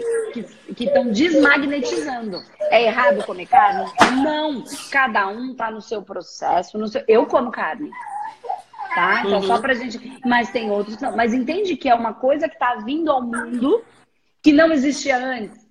que 0.75 0.85
estão 0.85 1.11
desmagnetizando. 1.11 2.41
É 2.69 2.83
errado 2.83 3.25
comer 3.25 3.47
carne? 3.47 3.91
Não. 4.23 4.63
Cada 4.91 5.27
um 5.27 5.51
está 5.51 5.71
no 5.71 5.81
seu 5.81 6.01
processo. 6.01 6.77
No 6.77 6.87
seu... 6.87 7.03
Eu 7.07 7.25
como 7.25 7.51
carne 7.51 7.89
tá? 8.93 9.21
Então, 9.21 9.39
uhum. 9.39 9.43
só 9.43 9.59
pra 9.59 9.73
gente. 9.73 10.19
Mas 10.25 10.51
tem 10.51 10.69
outros 10.69 10.95
que 10.95 11.01
não. 11.01 11.15
Mas 11.15 11.33
entende 11.33 11.75
que 11.75 11.89
é 11.89 11.95
uma 11.95 12.13
coisa 12.13 12.47
que 12.47 12.57
tá 12.57 12.75
vindo 12.85 13.11
ao 13.11 13.21
mundo 13.21 13.83
que 14.41 14.51
não 14.51 14.71
existia 14.71 15.17
antes. 15.17 15.61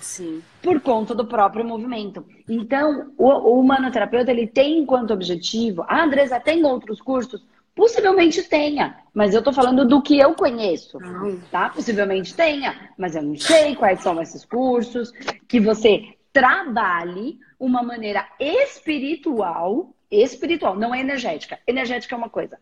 Sim. 0.00 0.42
Por 0.62 0.80
conta 0.80 1.14
do 1.14 1.26
próprio 1.26 1.64
movimento. 1.64 2.24
Então, 2.48 3.12
o, 3.16 3.28
o 3.28 3.60
humanoterapeuta, 3.60 4.30
ele 4.30 4.46
tem 4.46 4.78
enquanto 4.78 5.12
objetivo. 5.12 5.84
Ah, 5.88 6.04
Andresa, 6.04 6.38
tem 6.38 6.64
outros 6.64 7.00
cursos? 7.00 7.44
Possivelmente 7.74 8.42
tenha, 8.44 8.98
mas 9.12 9.34
eu 9.34 9.42
tô 9.42 9.52
falando 9.52 9.84
do 9.84 10.00
que 10.00 10.18
eu 10.18 10.34
conheço, 10.34 10.98
uhum. 10.98 11.40
tá? 11.50 11.70
Possivelmente 11.70 12.34
tenha, 12.34 12.90
mas 12.96 13.16
eu 13.16 13.22
não 13.22 13.36
sei 13.36 13.74
quais 13.74 14.00
são 14.00 14.22
esses 14.22 14.44
cursos. 14.44 15.12
Que 15.48 15.58
você 15.58 16.14
trabalhe 16.32 17.38
uma 17.58 17.82
maneira 17.82 18.26
espiritual 18.38 19.94
espiritual, 20.10 20.76
não 20.76 20.94
é 20.94 21.00
energética. 21.00 21.58
Energética 21.66 22.14
é 22.14 22.18
uma 22.18 22.28
coisa. 22.28 22.58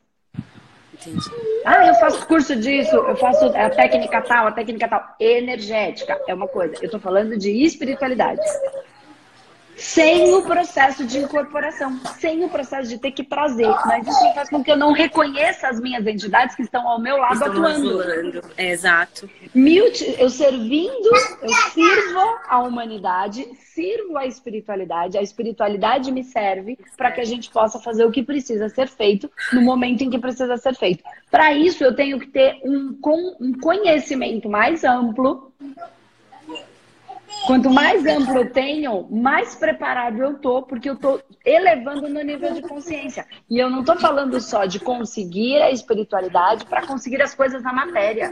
Entendi. 0.94 1.30
Ah, 1.64 1.86
eu 1.86 1.94
faço 1.94 2.26
curso 2.26 2.54
disso, 2.56 2.94
eu 2.94 3.16
faço 3.16 3.46
a 3.46 3.70
técnica 3.70 4.22
tal, 4.22 4.46
a 4.46 4.52
técnica 4.52 4.88
tal. 4.88 5.16
Energética 5.18 6.20
é 6.28 6.34
uma 6.34 6.48
coisa. 6.48 6.74
Eu 6.80 6.90
tô 6.90 6.98
falando 6.98 7.36
de 7.36 7.50
espiritualidade 7.50 8.40
sem 9.76 10.34
o 10.34 10.42
processo 10.42 11.04
de 11.04 11.18
incorporação, 11.18 11.98
sem 12.18 12.44
o 12.44 12.48
processo 12.48 12.88
de 12.88 12.98
ter 12.98 13.12
que 13.12 13.24
trazer. 13.24 13.68
Mas 13.86 14.06
isso 14.06 14.34
faz 14.34 14.48
com 14.48 14.62
que 14.62 14.70
eu 14.70 14.76
não 14.76 14.92
reconheça 14.92 15.68
as 15.68 15.80
minhas 15.80 16.06
entidades 16.06 16.54
que 16.54 16.62
estão 16.62 16.86
ao 16.88 17.00
meu 17.00 17.16
lado 17.16 17.34
estão 17.34 17.50
atuando. 17.50 18.42
É, 18.56 18.70
exato. 18.70 19.28
Eu 20.18 20.30
servindo, 20.30 21.10
eu 21.42 21.54
sirvo 21.72 22.38
a 22.48 22.60
humanidade, 22.60 23.46
sirvo 23.74 24.16
a 24.18 24.26
espiritualidade, 24.26 25.18
a 25.18 25.22
espiritualidade 25.22 26.12
me 26.12 26.22
serve 26.22 26.78
para 26.96 27.10
que 27.10 27.20
a 27.20 27.24
gente 27.24 27.50
possa 27.50 27.78
fazer 27.78 28.04
o 28.04 28.10
que 28.10 28.22
precisa 28.22 28.68
ser 28.68 28.88
feito 28.88 29.30
no 29.52 29.62
momento 29.62 30.02
em 30.02 30.10
que 30.10 30.18
precisa 30.18 30.56
ser 30.56 30.74
feito. 30.74 31.02
Para 31.30 31.52
isso, 31.52 31.82
eu 31.82 31.94
tenho 31.94 32.18
que 32.18 32.26
ter 32.26 32.60
um, 32.64 32.98
um 33.40 33.52
conhecimento 33.60 34.48
mais 34.48 34.84
amplo 34.84 35.52
Quanto 37.46 37.70
mais 37.70 38.06
amplo 38.06 38.38
eu 38.38 38.50
tenho, 38.50 39.08
mais 39.10 39.54
preparado 39.54 40.22
eu 40.22 40.34
tô, 40.34 40.62
porque 40.62 40.88
eu 40.88 40.96
tô 40.96 41.20
elevando 41.44 42.08
no 42.08 42.22
nível 42.22 42.54
de 42.54 42.62
consciência. 42.62 43.26
E 43.50 43.58
eu 43.58 43.68
não 43.68 43.82
tô 43.82 43.96
falando 43.96 44.40
só 44.40 44.64
de 44.64 44.78
conseguir 44.78 45.60
a 45.60 45.70
espiritualidade 45.70 46.64
para 46.66 46.86
conseguir 46.86 47.20
as 47.20 47.34
coisas 47.34 47.62
na 47.62 47.72
matéria. 47.72 48.30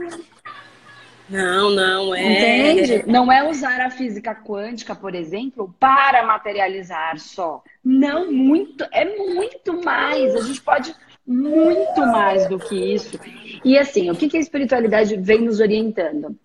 Não, 1.29 1.71
não 1.71 2.15
é. 2.15 2.75
Entende? 2.75 3.05
Não 3.07 3.31
é 3.31 3.49
usar 3.49 3.81
a 3.81 3.91
física 3.91 4.35
quântica, 4.35 4.95
por 4.95 5.15
exemplo, 5.15 5.75
para 5.79 6.25
materializar 6.25 7.19
só. 7.19 7.63
Não, 7.85 8.33
muito, 8.33 8.85
é 8.93 9.05
muito 9.17 9.83
mais. 9.85 10.35
A 10.35 10.41
gente 10.41 10.61
pode 10.61 10.95
muito 11.27 12.01
mais 12.01 12.49
do 12.49 12.59
que 12.59 12.95
isso. 12.95 13.19
E 13.65 13.79
assim, 13.79 14.11
o 14.11 14.17
que, 14.17 14.29
que 14.29 14.37
a 14.37 14.41
espiritualidade 14.41 15.17
vem 15.17 15.43
nos 15.43 15.61
orientando? 15.61 16.37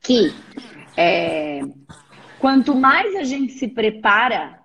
Que 0.00 0.32
é, 0.96 1.60
quanto 2.38 2.74
mais 2.74 3.14
a 3.16 3.24
gente 3.24 3.52
se 3.54 3.68
prepara, 3.68 4.60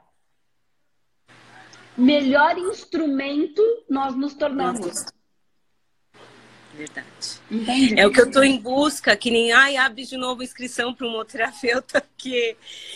melhor 1.98 2.58
instrumento 2.58 3.62
nós 3.90 4.16
nos 4.16 4.34
tornamos. 4.34 5.06
Verdade. 6.80 7.42
Entendi. 7.52 8.00
É 8.00 8.08
o 8.08 8.12
que 8.12 8.22
eu 8.22 8.28
estou 8.28 8.44
em 8.44 8.58
busca, 8.58 9.14
que 9.18 9.30
nem 9.30 9.52
ai, 9.52 9.76
abre 9.76 10.06
de 10.06 10.16
novo 10.16 10.42
inscrição 10.42 10.94
para 10.94 11.06
um 11.06 11.26
terapeuta, 11.26 12.00
porque 12.16 12.56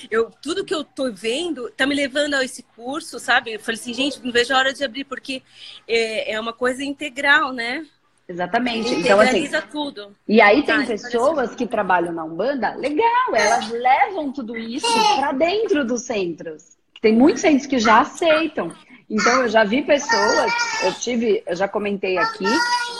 eu, 0.09 0.31
tudo 0.41 0.63
que 0.63 0.73
eu 0.73 0.81
estou 0.81 1.11
vendo 1.11 1.67
está 1.67 1.85
me 1.85 1.93
levando 1.93 2.35
a 2.35 2.45
esse 2.45 2.63
curso, 2.63 3.19
sabe? 3.19 3.53
Eu 3.53 3.59
falei 3.59 3.79
assim, 3.79 3.93
gente, 3.93 4.23
não 4.23 4.31
vejo 4.31 4.53
a 4.53 4.57
hora 4.57 4.73
de 4.73 4.85
abrir, 4.85 5.03
porque 5.03 5.43
é, 5.85 6.31
é 6.31 6.39
uma 6.39 6.53
coisa 6.53 6.81
integral, 6.81 7.51
né? 7.51 7.85
Exatamente. 8.33 8.95
Então, 8.95 9.19
assim. 9.19 9.47
tudo. 9.71 10.15
E 10.27 10.41
aí 10.41 10.63
tem 10.63 10.85
pessoas 10.85 11.53
que 11.53 11.67
trabalham 11.67 12.11
na 12.11 12.23
Umbanda, 12.23 12.75
legal, 12.75 13.35
elas 13.35 13.69
levam 13.69 14.31
tudo 14.31 14.57
isso 14.57 14.87
para 15.15 15.31
dentro 15.33 15.85
dos 15.85 16.01
centros. 16.01 16.75
Tem 16.99 17.13
muitos 17.13 17.41
centros 17.41 17.67
que 17.67 17.77
já 17.77 18.01
aceitam. 18.01 18.71
Então, 19.09 19.43
eu 19.43 19.49
já 19.49 19.63
vi 19.63 19.83
pessoas, 19.83 20.51
eu 20.83 20.93
tive, 20.93 21.43
eu 21.45 21.55
já 21.55 21.67
comentei 21.67 22.17
aqui 22.17 22.47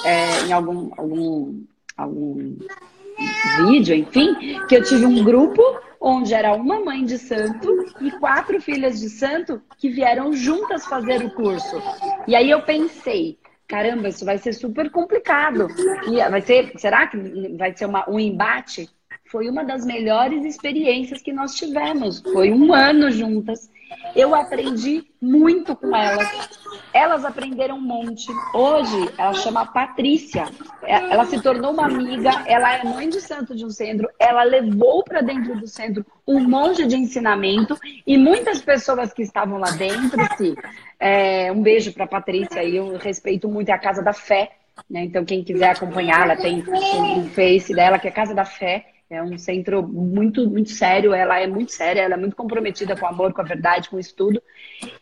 é, 0.06 0.42
em 0.46 0.54
algum, 0.54 0.92
algum, 0.96 1.64
algum 1.98 2.56
vídeo, 3.66 3.96
enfim, 3.96 4.60
que 4.68 4.76
eu 4.76 4.84
tive 4.84 5.06
um 5.06 5.24
grupo 5.24 5.64
onde 6.00 6.34
era 6.34 6.54
uma 6.54 6.82
mãe 6.82 7.06
de 7.06 7.18
santo 7.18 7.68
e 8.02 8.12
quatro 8.12 8.62
filhas 8.62 9.00
de 9.00 9.10
santo 9.10 9.62
que 9.78 9.90
vieram 9.90 10.34
juntas 10.34 10.86
fazer 10.86 11.24
o 11.24 11.32
curso. 11.32 11.82
E 12.28 12.36
aí 12.36 12.52
eu 12.52 12.62
pensei, 12.62 13.40
caramba, 13.68 14.10
isso 14.10 14.26
vai 14.26 14.38
ser 14.38 14.54
super 14.54 14.90
complicado. 14.92 15.68
E 16.12 16.30
vai 16.30 16.42
ser, 16.42 16.74
será 16.78 17.08
que 17.08 17.18
vai 17.58 17.76
ser 17.76 17.86
uma, 17.86 18.10
um 18.10 18.20
embate? 18.20 18.90
Foi 19.26 19.50
uma 19.50 19.64
das 19.64 19.86
melhores 19.86 20.46
experiências 20.46 21.22
que 21.22 21.34
nós 21.34 21.56
tivemos. 21.56 22.22
Foi 22.22 22.52
um 22.52 22.74
ano 22.74 23.10
juntas. 23.10 23.70
Eu 24.16 24.36
aprendi 24.36 25.04
muito 25.22 25.76
com 25.76 25.96
elas. 25.96 26.50
Elas 26.94 27.26
aprenderam 27.26 27.78
um 27.78 27.82
monte. 27.82 28.32
Hoje, 28.54 29.12
ela 29.18 29.34
chama 29.34 29.66
Patrícia. 29.66 30.46
É, 30.84 30.94
ela 30.94 31.26
se 31.26 31.42
tornou 31.42 31.72
uma 31.72 31.86
amiga. 31.86 32.44
Ela 32.46 32.74
é 32.74 32.84
mãe 32.84 33.10
de 33.10 33.20
santo 33.20 33.56
de 33.56 33.66
um 33.66 33.70
centro. 33.70 34.08
Ela 34.20 34.44
levou 34.44 35.04
para 35.04 35.22
dentro 35.22 35.60
do 35.60 35.68
centro 35.68 36.06
um 36.28 36.40
monte 36.40 36.86
de 36.86 36.96
ensinamento. 36.96 37.78
E 38.06 38.18
muitas 38.18 38.62
pessoas 38.62 39.12
que 39.14 39.24
estavam 39.24 39.58
lá 39.58 39.72
dentro, 39.72 40.20
se, 40.38 40.56
é, 41.00 41.52
um 41.52 41.62
beijo 41.62 41.92
para 41.94 42.08
Patrícia. 42.08 42.64
E 42.64 42.76
eu 42.76 42.98
respeito 42.98 43.50
muito 43.50 43.70
é 43.70 43.74
a 43.74 43.80
Casa 43.80 44.04
da 44.04 44.14
Fé. 44.14 44.52
Né? 44.90 45.04
Então, 45.04 45.26
quem 45.26 45.44
quiser 45.44 45.72
acompanhar, 45.72 46.24
ela 46.24 46.36
tem 46.36 46.64
um 46.64 47.30
Face 47.30 47.74
dela, 47.74 48.00
que 48.00 48.08
é 48.08 48.12
Casa 48.12 48.34
da 48.34 48.46
Fé. 48.46 48.93
É 49.14 49.22
um 49.22 49.38
centro 49.38 49.88
muito, 49.88 50.50
muito 50.50 50.72
sério, 50.72 51.14
ela 51.14 51.40
é 51.40 51.46
muito 51.46 51.72
séria, 51.72 52.02
ela 52.02 52.16
é 52.16 52.18
muito 52.18 52.36
comprometida 52.36 52.96
com 52.96 53.06
o 53.06 53.10
amor, 53.10 53.32
com 53.32 53.42
a 53.42 53.46
verdade, 53.46 53.88
com 53.88 53.98
o 53.98 54.00
estudo. 54.00 54.42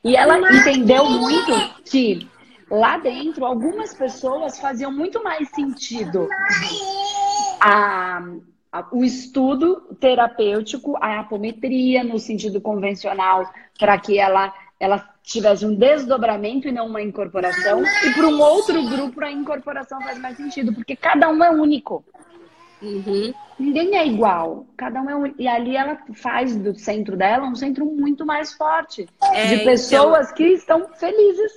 E 0.04 0.18
ela 0.18 0.38
entendeu 0.54 1.10
muito 1.10 1.52
que 1.90 2.28
lá 2.70 2.98
dentro 2.98 3.46
algumas 3.46 3.94
pessoas 3.94 4.60
faziam 4.60 4.92
muito 4.92 5.24
mais 5.24 5.48
sentido 5.50 6.28
a, 7.62 8.22
a, 8.70 8.88
o 8.92 9.02
estudo 9.06 9.96
terapêutico, 9.98 10.98
a 11.00 11.20
apometria 11.20 12.04
no 12.04 12.20
sentido 12.20 12.60
convencional, 12.60 13.50
para 13.80 13.98
que 13.98 14.20
ela, 14.20 14.54
ela 14.78 15.10
tivesse 15.24 15.66
um 15.66 15.74
desdobramento 15.74 16.68
e 16.68 16.72
não 16.74 16.88
uma 16.88 17.02
incorporação. 17.02 17.82
E 17.86 18.14
para 18.14 18.28
um 18.28 18.42
outro 18.42 18.84
grupo 18.90 19.24
a 19.24 19.32
incorporação 19.32 20.02
faz 20.02 20.20
mais 20.20 20.36
sentido, 20.36 20.74
porque 20.74 20.98
cada 20.98 21.30
um 21.30 21.42
é 21.42 21.50
único. 21.50 22.04
Uhum. 22.82 23.32
Ninguém 23.72 23.98
é 23.98 24.06
igual. 24.06 24.68
Cada 24.76 25.02
um 25.02 25.10
é 25.10 25.16
um. 25.16 25.34
E 25.40 25.48
ali 25.48 25.78
ela 25.78 25.98
faz 26.14 26.54
do 26.58 26.78
centro 26.78 27.16
dela 27.16 27.48
um 27.48 27.56
centro 27.56 27.86
muito 27.86 28.26
mais 28.26 28.52
forte. 28.52 29.08
É, 29.34 29.48
de 29.48 29.54
então 29.54 29.66
pessoas 29.66 30.26
então... 30.26 30.36
que 30.36 30.44
estão 30.44 30.94
felizes 30.94 31.54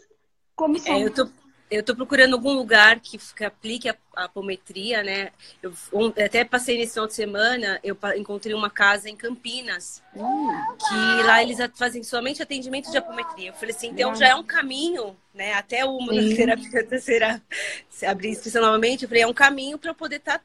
como 0.54 0.78
são. 0.78 0.94
É, 0.94 1.02
eu 1.02 1.10
tô 1.10 1.28
eu 1.70 1.80
estou 1.80 1.96
procurando 1.96 2.34
algum 2.34 2.52
lugar 2.52 3.00
que, 3.00 3.18
que 3.18 3.44
aplique 3.44 3.88
a, 3.88 3.96
a 4.14 4.24
apometria, 4.24 5.02
né? 5.02 5.30
Eu 5.62 5.72
um, 5.92 6.06
até 6.08 6.44
passei 6.44 6.78
nesse 6.78 6.92
final 6.92 7.08
de 7.08 7.14
semana, 7.14 7.80
eu 7.82 7.96
encontrei 8.16 8.54
uma 8.54 8.70
casa 8.70 9.08
em 9.08 9.16
Campinas, 9.16 10.02
hum. 10.14 10.48
que 10.78 11.22
lá 11.24 11.42
eles 11.42 11.58
fazem 11.74 12.02
somente 12.02 12.42
atendimento 12.42 12.90
de 12.90 12.96
apometria. 12.96 13.48
Eu 13.48 13.54
falei 13.54 13.74
assim, 13.74 13.88
então 13.88 14.14
já 14.14 14.28
é 14.28 14.34
um 14.36 14.44
caminho, 14.44 15.16
né? 15.34 15.54
Até 15.54 15.84
o 15.84 15.98
terapeuta 16.36 16.98
será 16.98 17.40
se 17.88 18.06
abrir 18.06 18.28
inscrição 18.28 18.62
novamente, 18.62 19.02
eu 19.02 19.08
falei, 19.08 19.24
é 19.24 19.26
um 19.26 19.34
caminho 19.34 19.78
para 19.78 19.94
poder 19.94 20.16
estar 20.16 20.38
tá 20.38 20.44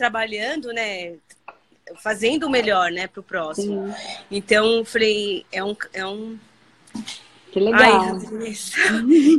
trabalhando, 0.00 0.72
né? 0.72 1.16
Fazendo 2.02 2.46
o 2.46 2.50
melhor, 2.50 2.90
né, 2.90 3.06
para 3.06 3.20
o 3.20 3.22
próximo. 3.22 3.92
Sim. 3.92 4.24
Então, 4.30 4.82
falei, 4.84 5.44
é 5.52 5.62
um, 5.62 5.76
é 5.92 6.06
um 6.06 6.38
que 7.52 7.60
legal. 7.60 7.82
Ai, 7.82 8.52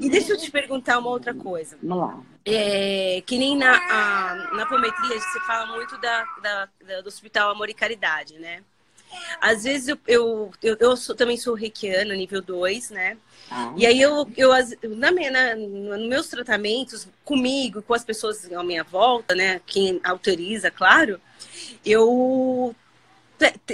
e 0.02 0.10
deixa 0.10 0.34
eu 0.34 0.38
te 0.38 0.52
perguntar 0.52 1.00
uma 1.00 1.10
outra 1.10 1.34
coisa. 1.34 1.78
Vamos 1.82 1.98
lá. 1.98 2.20
É, 2.46 3.24
que 3.26 3.38
nem 3.38 3.58
na, 3.58 3.72
a, 3.72 4.56
na 4.56 4.64
apometria 4.64 5.20
você 5.20 5.40
fala 5.48 5.66
muito 5.76 5.98
da, 6.00 6.26
da, 6.44 6.70
da, 6.86 7.02
do 7.02 7.08
Hospital 7.08 7.52
Amor 7.52 7.70
e 7.70 7.74
Caridade, 7.74 8.38
né? 8.38 8.62
Às 9.40 9.64
vezes 9.64 9.88
eu, 9.88 9.98
eu, 10.08 10.52
eu, 10.62 10.78
eu 10.80 10.98
sou, 10.98 11.16
também 11.16 11.38
sou 11.38 11.54
reikiana, 11.54 12.16
nível 12.16 12.42
2, 12.42 12.92
né? 12.92 13.18
Ah. 13.50 13.74
E 13.76 13.86
aí 13.86 14.02
eu, 14.02 14.28
eu 14.38 14.52
na, 14.96 15.12
na, 15.12 15.56
nos 15.56 16.08
meus 16.08 16.28
tratamentos, 16.28 17.08
comigo, 17.24 17.82
com 17.82 17.94
as 17.94 18.04
pessoas 18.04 18.52
à 18.52 18.64
minha 18.64 18.84
volta, 18.84 19.36
né? 19.36 19.62
Quem 19.66 20.00
autoriza, 20.04 20.72
claro, 20.72 21.20
eu 21.86 22.76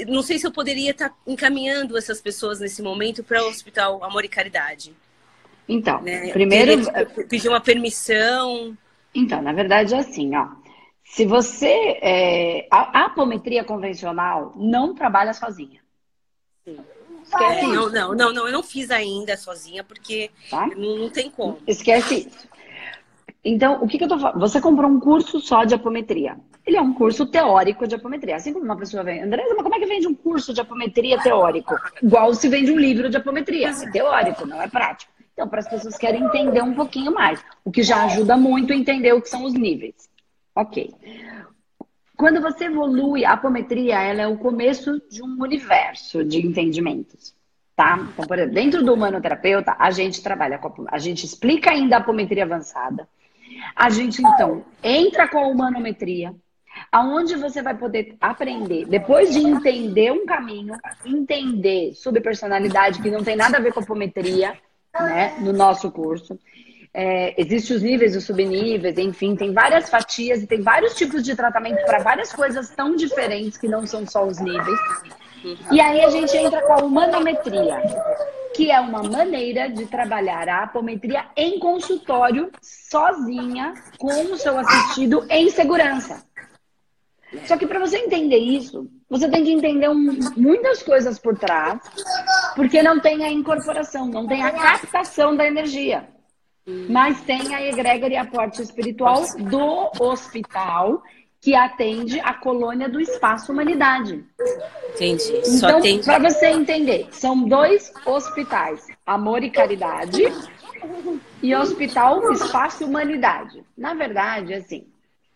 não 0.08 0.22
sei 0.22 0.40
se 0.40 0.48
eu 0.48 0.52
poderia 0.52 0.92
estar 0.92 1.14
encaminhando 1.26 1.98
essas 1.98 2.22
pessoas 2.22 2.60
nesse 2.60 2.82
momento 2.82 3.24
para 3.24 3.44
o 3.44 3.50
Hospital 3.50 4.04
Amor 4.04 4.24
e 4.24 4.30
Caridade. 4.30 4.94
Então, 5.68 6.02
né? 6.02 6.32
primeiro. 6.32 6.82
Pedir 7.28 7.50
uma 7.50 7.60
permissão. 7.60 8.78
Então, 9.14 9.42
na 9.42 9.52
verdade 9.52 9.94
é 9.94 10.00
assim, 10.00 10.36
ó. 10.36 10.48
Se 11.10 11.26
você. 11.26 11.98
É, 12.02 12.68
a, 12.70 13.02
a 13.02 13.06
apometria 13.06 13.64
convencional 13.64 14.54
não 14.56 14.94
trabalha 14.94 15.34
sozinha. 15.34 15.82
Sim. 16.64 16.78
Esquece 17.24 17.68
não, 17.68 17.90
não, 17.90 18.16
não, 18.16 18.34
não, 18.34 18.46
eu 18.48 18.54
não 18.54 18.64
fiz 18.64 18.90
ainda 18.90 19.36
sozinha, 19.36 19.84
porque 19.84 20.32
tá? 20.50 20.68
não, 20.68 20.98
não 20.98 21.10
tem 21.10 21.30
como. 21.30 21.60
Esquece 21.68 22.28
isso. 22.28 22.48
Então, 23.44 23.84
o 23.84 23.88
que, 23.88 23.98
que 23.98 24.04
eu 24.04 24.08
tô 24.08 24.18
falando? 24.18 24.40
Você 24.40 24.62
comprou 24.62 24.90
um 24.90 25.00
curso 25.00 25.40
só 25.40 25.64
de 25.64 25.74
apometria. 25.74 26.38
Ele 26.66 26.78
é 26.78 26.82
um 26.82 26.94
curso 26.94 27.26
teórico 27.26 27.88
de 27.88 27.96
apometria. 27.96 28.36
Assim 28.36 28.54
como 28.54 28.66
uma 28.66 28.78
pessoa 28.78 29.04
vem, 29.04 29.24
Andresa, 29.24 29.54
mas 29.54 29.64
como 29.64 29.76
é 29.76 29.80
que 29.80 29.86
vende 29.86 30.08
um 30.08 30.16
curso 30.16 30.54
de 30.54 30.62
apometria 30.62 31.22
teórico? 31.22 31.76
Igual 32.02 32.34
se 32.34 32.50
vende 32.50 32.72
um 32.72 32.78
livro 32.78 33.10
de 33.10 33.18
apometria. 33.18 33.70
É 33.70 33.92
teórico, 33.92 34.46
não 34.46 34.62
é 34.62 34.68
prático. 34.68 35.12
Então, 35.34 35.48
para 35.48 35.60
as 35.60 35.70
pessoas 35.70 35.96
que 35.96 36.06
querem 36.06 36.24
entender 36.24 36.62
um 36.62 36.74
pouquinho 36.74 37.14
mais, 37.14 37.40
o 37.64 37.72
que 37.72 37.84
já 37.84 38.06
ajuda 38.06 38.36
muito 38.36 38.74
a 38.74 38.76
entender 38.76 39.14
o 39.14 39.22
que 39.22 39.30
são 39.30 39.44
os 39.46 39.54
níveis. 39.54 40.10
Ok. 40.58 40.92
Quando 42.16 42.42
você 42.42 42.66
evolui, 42.66 43.24
a 43.24 43.34
apometria 43.34 44.02
ela 44.02 44.24
é 44.24 44.28
o 44.28 44.40
começo 44.40 45.00
de 45.08 45.22
um 45.22 45.40
universo 45.40 46.24
de 46.24 46.44
entendimentos. 46.44 47.36
Tá? 47.76 48.08
Então, 48.12 48.26
por 48.26 48.40
exemplo, 48.40 48.56
dentro 48.56 48.84
do 48.84 48.92
humanoterapeuta, 48.92 49.76
a 49.78 49.92
gente 49.92 50.24
trabalha 50.24 50.58
com 50.58 50.88
a, 50.88 50.96
a 50.96 50.98
gente 50.98 51.28
explica 51.28 51.70
ainda 51.70 51.98
a 51.98 52.00
apometria 52.00 52.44
avançada. 52.44 53.08
A 53.76 53.92
gente, 53.92 54.20
então, 54.20 54.66
entra 54.82 55.28
com 55.28 55.38
a 55.38 55.48
humanometria, 55.48 56.34
aonde 56.92 57.36
você 57.36 57.62
vai 57.62 57.78
poder 57.78 58.18
aprender, 58.20 58.86
depois 58.86 59.32
de 59.32 59.40
entender 59.40 60.12
um 60.12 60.26
caminho, 60.26 60.76
entender 61.06 61.94
subpersonalidade, 61.94 63.00
que 63.00 63.12
não 63.12 63.24
tem 63.24 63.36
nada 63.36 63.58
a 63.58 63.62
ver 63.62 63.72
com 63.72 63.80
apometria, 63.80 64.58
né, 65.00 65.38
no 65.40 65.54
nosso 65.54 65.92
curso. 65.92 66.40
É, 67.00 67.36
Existem 67.40 67.78
os 67.78 67.84
níveis, 67.84 68.16
os 68.16 68.24
subníveis, 68.24 68.98
enfim, 68.98 69.36
tem 69.36 69.54
várias 69.54 69.88
fatias 69.88 70.42
e 70.42 70.48
tem 70.48 70.64
vários 70.64 70.96
tipos 70.96 71.22
de 71.22 71.36
tratamento 71.36 71.86
para 71.86 72.00
várias 72.00 72.34
coisas 72.34 72.72
tão 72.72 72.96
diferentes 72.96 73.56
que 73.56 73.68
não 73.68 73.86
são 73.86 74.04
só 74.08 74.26
os 74.26 74.40
níveis. 74.40 74.80
E 75.72 75.80
aí 75.80 76.02
a 76.04 76.10
gente 76.10 76.36
entra 76.36 76.60
com 76.64 76.74
a 76.74 76.78
humanometria, 76.78 77.84
que 78.56 78.72
é 78.72 78.80
uma 78.80 79.04
maneira 79.04 79.70
de 79.70 79.86
trabalhar 79.86 80.50
a 80.50 80.64
apometria 80.64 81.26
em 81.38 81.60
consultório, 81.60 82.50
sozinha, 82.64 83.76
com 84.00 84.34
o 84.34 84.36
seu 84.36 84.58
assistido 84.58 85.24
em 85.30 85.52
segurança. 85.52 86.26
Só 87.46 87.58
que 87.58 87.68
para 87.68 87.80
você 87.80 88.00
entender 88.00 88.40
isso, 88.40 88.90
você 89.08 89.30
tem 89.30 89.44
que 89.44 89.52
entender 89.52 89.88
um, 89.88 90.18
muitas 90.36 90.82
coisas 90.82 91.20
por 91.20 91.38
trás, 91.38 91.80
porque 92.56 92.82
não 92.82 93.00
tem 93.00 93.24
a 93.24 93.30
incorporação, 93.30 94.08
não 94.08 94.26
tem 94.26 94.42
a 94.42 94.52
captação 94.52 95.36
da 95.36 95.46
energia. 95.46 96.17
Mas 96.90 97.22
tem 97.22 97.56
a 97.56 97.66
egrégora 97.66 98.14
e 98.14 98.18
aporte 98.18 98.62
espiritual 98.62 99.24
do 99.38 99.90
hospital 100.00 101.02
que 101.40 101.56
atende 101.56 102.20
a 102.20 102.34
colônia 102.34 102.90
do 102.90 103.00
espaço 103.00 103.52
humanidade. 103.52 104.24
Entendi. 104.96 105.42
Então, 105.46 105.80
para 106.04 106.20
você 106.30 106.48
entender, 106.48 107.08
são 107.12 107.48
dois 107.48 107.94
hospitais, 108.06 108.86
Amor 109.06 109.44
e 109.44 109.50
Caridade 109.50 110.24
e 111.42 111.56
Hospital 111.56 112.32
Espaço 112.34 112.86
Humanidade. 112.86 113.64
Na 113.78 113.94
verdade, 113.94 114.54
assim, 114.54 114.88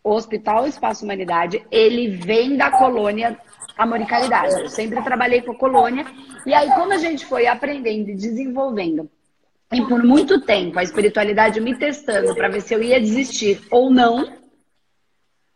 o 0.03 0.11
Hospital 0.11 0.67
Espaço 0.67 1.05
Humanidade, 1.05 1.65
ele 1.71 2.09
vem 2.09 2.57
da 2.57 2.71
colônia 2.71 3.39
Amor 3.77 4.01
e 4.01 4.05
Caridade. 4.05 4.59
Eu 4.59 4.69
sempre 4.69 5.01
trabalhei 5.01 5.41
com 5.41 5.53
a 5.53 5.57
colônia. 5.57 6.05
E 6.45 6.53
aí, 6.53 6.69
como 6.71 6.91
a 6.91 6.97
gente 6.97 7.25
foi 7.25 7.47
aprendendo 7.47 8.09
e 8.09 8.15
desenvolvendo, 8.15 9.09
e 9.71 9.81
por 9.87 10.03
muito 10.03 10.41
tempo 10.41 10.77
a 10.77 10.83
espiritualidade 10.83 11.61
me 11.61 11.75
testando 11.75 12.35
para 12.35 12.49
ver 12.49 12.61
se 12.61 12.73
eu 12.73 12.83
ia 12.83 12.99
desistir 12.99 13.61
ou 13.71 13.89
não, 13.89 14.41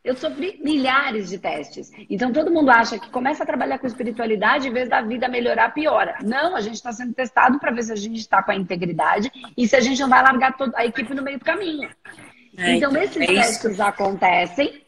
eu 0.04 0.15
sofri 0.15 0.60
milhares 0.63 1.30
de 1.30 1.39
testes. 1.39 1.91
Então 2.10 2.32
todo 2.32 2.51
mundo 2.51 2.69
acha 2.69 2.99
que 2.99 3.10
começa 3.10 3.43
a 3.43 3.45
trabalhar 3.45 3.80
com 3.80 3.88
espiritualidade, 3.88 4.67
em 4.67 4.71
vez 4.71 4.88
da 4.88 5.01
vida 5.01 5.28
melhorar, 5.28 5.73
piora. 5.73 6.19
Não, 6.23 6.56
a 6.56 6.62
gente 6.62 6.75
está 6.75 6.91
sendo 6.91 7.13
testado 7.13 7.60
para 7.60 7.71
ver 7.71 7.84
se 7.84 7.91
a 7.91 7.95
gente 7.95 8.19
está 8.19 8.41
com 8.43 8.51
a 8.51 8.56
integridade 8.56 9.32
e 9.58 9.67
se 9.67 9.75
a 9.75 9.82
gente 9.82 9.99
não 9.99 10.10
vai 10.10 10.21
largar 10.21 10.56
toda 10.56 10.78
a 10.78 10.86
equipe 10.86 11.13
no 11.13 11.23
meio 11.23 11.39
do 11.39 11.45
caminho. 11.45 11.89
É, 12.58 12.75
então, 12.75 12.91
então, 12.91 13.04
esses 13.04 13.21
é 13.21 13.25
testes 13.25 13.80
acontecem. 13.80 14.85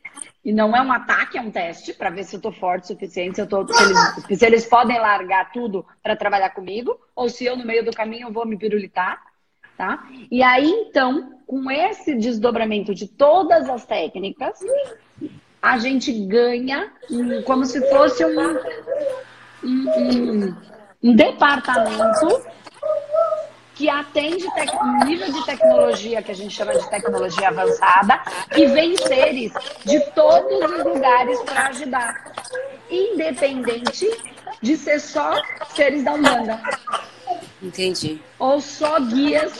E 0.47 0.53
não 0.53 0.73
é 0.73 0.81
um 0.81 0.93
ataque, 0.93 1.37
é 1.37 1.41
um 1.41 1.51
teste 1.51 1.93
para 1.93 2.09
ver 2.09 2.23
se 2.23 2.37
eu 2.37 2.39
tô 2.39 2.53
forte 2.53 2.85
o 2.85 2.87
suficiente, 2.87 3.35
se, 3.35 3.41
eu 3.41 3.47
tô, 3.47 3.67
se, 3.67 3.83
eles, 3.83 4.39
se 4.39 4.45
eles 4.45 4.65
podem 4.65 4.97
largar 4.97 5.51
tudo 5.51 5.85
para 6.01 6.15
trabalhar 6.15 6.51
comigo, 6.51 6.97
ou 7.13 7.27
se 7.27 7.43
eu 7.43 7.57
no 7.57 7.65
meio 7.65 7.83
do 7.83 7.91
caminho 7.91 8.31
vou 8.31 8.45
me 8.45 8.57
pirulitar, 8.57 9.21
tá? 9.77 10.07
E 10.31 10.41
aí, 10.41 10.69
então, 10.69 11.33
com 11.45 11.69
esse 11.69 12.15
desdobramento 12.15 12.95
de 12.95 13.09
todas 13.09 13.67
as 13.67 13.85
técnicas, 13.85 14.57
a 15.61 15.79
gente 15.79 16.13
ganha 16.25 16.93
como 17.45 17.65
se 17.65 17.81
fosse 17.89 18.23
um, 18.23 18.57
um, 19.65 20.55
um 21.03 21.13
departamento 21.13 22.41
que 23.77 23.87
atende 23.87 24.43
um 24.81 25.05
nível 25.05 25.31
de 25.31 25.45
tecnologia 25.45 26.23
que 26.23 26.31
a 26.31 26.35
gente 26.35 26.53
chama 26.53 26.73
de 26.73 26.89
tecnologia 26.89 27.49
avançada, 27.49 28.19
que 28.51 28.65
vem 28.65 28.97
seres 28.97 29.53
de 29.85 29.99
todos 30.15 30.71
os 30.71 30.83
lugares 30.83 31.39
para 31.43 31.67
ajudar, 31.67 32.33
independente 32.89 34.09
de 34.63 34.75
ser 34.75 34.99
só 34.99 35.39
seres 35.75 36.03
da 36.03 36.13
Umbanda. 36.13 36.59
Entendi. 37.61 38.19
Ou 38.39 38.59
só 38.59 38.99
guias. 38.99 39.53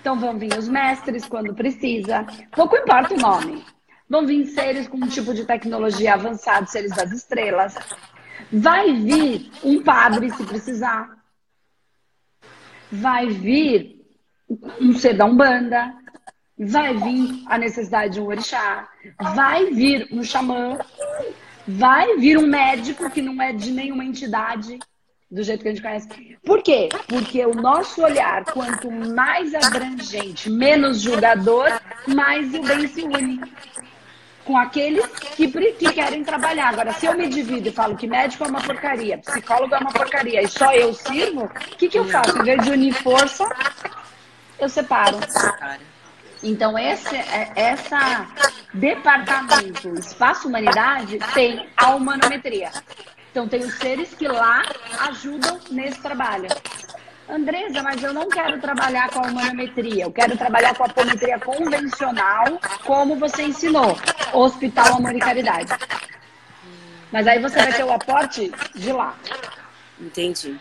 Então 0.00 0.18
vão 0.18 0.38
vir 0.38 0.56
os 0.56 0.68
mestres 0.68 1.26
quando 1.26 1.52
precisa. 1.52 2.24
Pouco 2.52 2.76
importa 2.76 3.14
o 3.14 3.18
nome. 3.18 3.64
Vão 4.08 4.26
vir 4.26 4.46
seres 4.46 4.86
com 4.86 4.96
um 4.96 5.08
tipo 5.08 5.34
de 5.34 5.44
tecnologia 5.44 6.14
avançada, 6.14 6.66
seres 6.66 6.94
das 6.94 7.10
estrelas. 7.10 7.74
Vai 8.52 8.92
vir 8.92 9.50
um 9.64 9.82
padre 9.82 10.30
se 10.30 10.44
precisar 10.44 11.19
vai 12.90 13.28
vir 13.28 14.00
um 14.80 14.92
ser 14.94 15.14
da 15.14 15.24
Umbanda, 15.24 15.94
vai 16.58 16.94
vir 16.96 17.42
a 17.46 17.56
necessidade 17.56 18.14
de 18.14 18.20
um 18.20 18.26
orixá, 18.26 18.88
vai 19.34 19.66
vir 19.66 20.08
um 20.12 20.22
xamã, 20.22 20.78
vai 21.66 22.16
vir 22.16 22.36
um 22.36 22.46
médico 22.46 23.10
que 23.10 23.22
não 23.22 23.40
é 23.40 23.52
de 23.52 23.70
nenhuma 23.70 24.04
entidade 24.04 24.78
do 25.30 25.42
jeito 25.42 25.62
que 25.62 25.68
a 25.68 25.70
gente 25.70 25.82
conhece. 25.82 26.08
Por 26.44 26.62
quê? 26.62 26.88
Porque 27.06 27.46
o 27.46 27.54
nosso 27.54 28.02
olhar, 28.02 28.44
quanto 28.46 28.90
mais 28.90 29.54
abrangente, 29.54 30.50
menos 30.50 31.00
julgador, 31.00 31.68
mais 32.08 32.52
o 32.52 32.62
bem 32.62 32.88
se 32.88 33.02
une 33.02 33.40
com 34.50 34.56
aqueles 34.56 35.06
que, 35.36 35.46
que 35.46 35.92
querem 35.92 36.24
trabalhar. 36.24 36.70
Agora, 36.70 36.92
se 36.92 37.06
eu 37.06 37.16
me 37.16 37.28
divido 37.28 37.68
e 37.68 37.70
falo 37.70 37.96
que 37.96 38.08
médico 38.08 38.42
é 38.42 38.48
uma 38.48 38.60
porcaria, 38.60 39.16
psicólogo 39.18 39.72
é 39.72 39.78
uma 39.78 39.92
porcaria 39.92 40.42
e 40.42 40.48
só 40.48 40.74
eu 40.74 40.92
sirvo, 40.92 41.44
o 41.44 41.76
que, 41.76 41.88
que 41.88 41.96
eu 41.96 42.04
faço? 42.06 42.36
Em 42.36 42.42
vez 42.42 42.64
de 42.64 42.70
unir 42.72 42.92
força, 42.94 43.44
eu 44.58 44.68
separo. 44.68 45.20
Então, 46.42 46.76
esse, 46.76 47.14
é, 47.14 47.52
essa 47.54 48.26
departamento 48.74 49.94
Espaço 49.94 50.48
Humanidade 50.48 51.20
tem 51.32 51.68
a 51.76 51.94
humanometria. 51.94 52.72
Então, 53.30 53.46
tem 53.46 53.60
os 53.60 53.74
seres 53.74 54.12
que 54.14 54.26
lá 54.26 54.64
ajudam 55.10 55.60
nesse 55.70 56.02
trabalho. 56.02 56.48
Andresa, 57.30 57.82
mas 57.82 58.02
eu 58.02 58.12
não 58.12 58.28
quero 58.28 58.60
trabalhar 58.60 59.08
com 59.10 59.20
a 59.20 59.28
humanometria, 59.28 60.04
eu 60.04 60.12
quero 60.12 60.36
trabalhar 60.36 60.74
com 60.74 60.82
a 60.82 60.86
apometria 60.86 61.38
convencional, 61.38 62.58
como 62.84 63.16
você 63.16 63.44
ensinou, 63.44 63.96
Hospital 64.32 64.96
Amor 64.96 65.14
e 65.14 65.20
Caridade. 65.20 65.72
Mas 67.12 67.26
aí 67.26 67.38
você 67.38 67.56
vai 67.56 67.72
ter 67.72 67.84
o 67.84 67.92
aporte 67.92 68.52
de 68.74 68.92
lá. 68.92 69.14
Entendi. 69.98 70.58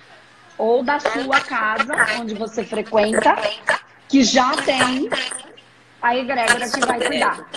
Ou 0.58 0.84
da 0.84 1.00
sua 1.00 1.40
casa, 1.42 1.94
onde 2.20 2.36
você 2.36 2.64
frequenta, 2.64 3.36
que 4.08 4.24
já 4.24 4.52
tem 4.58 5.10
a 6.02 6.16
egrégora 6.16 6.70
que 6.70 6.80
vai 6.86 7.00
cuidar. 7.00 7.50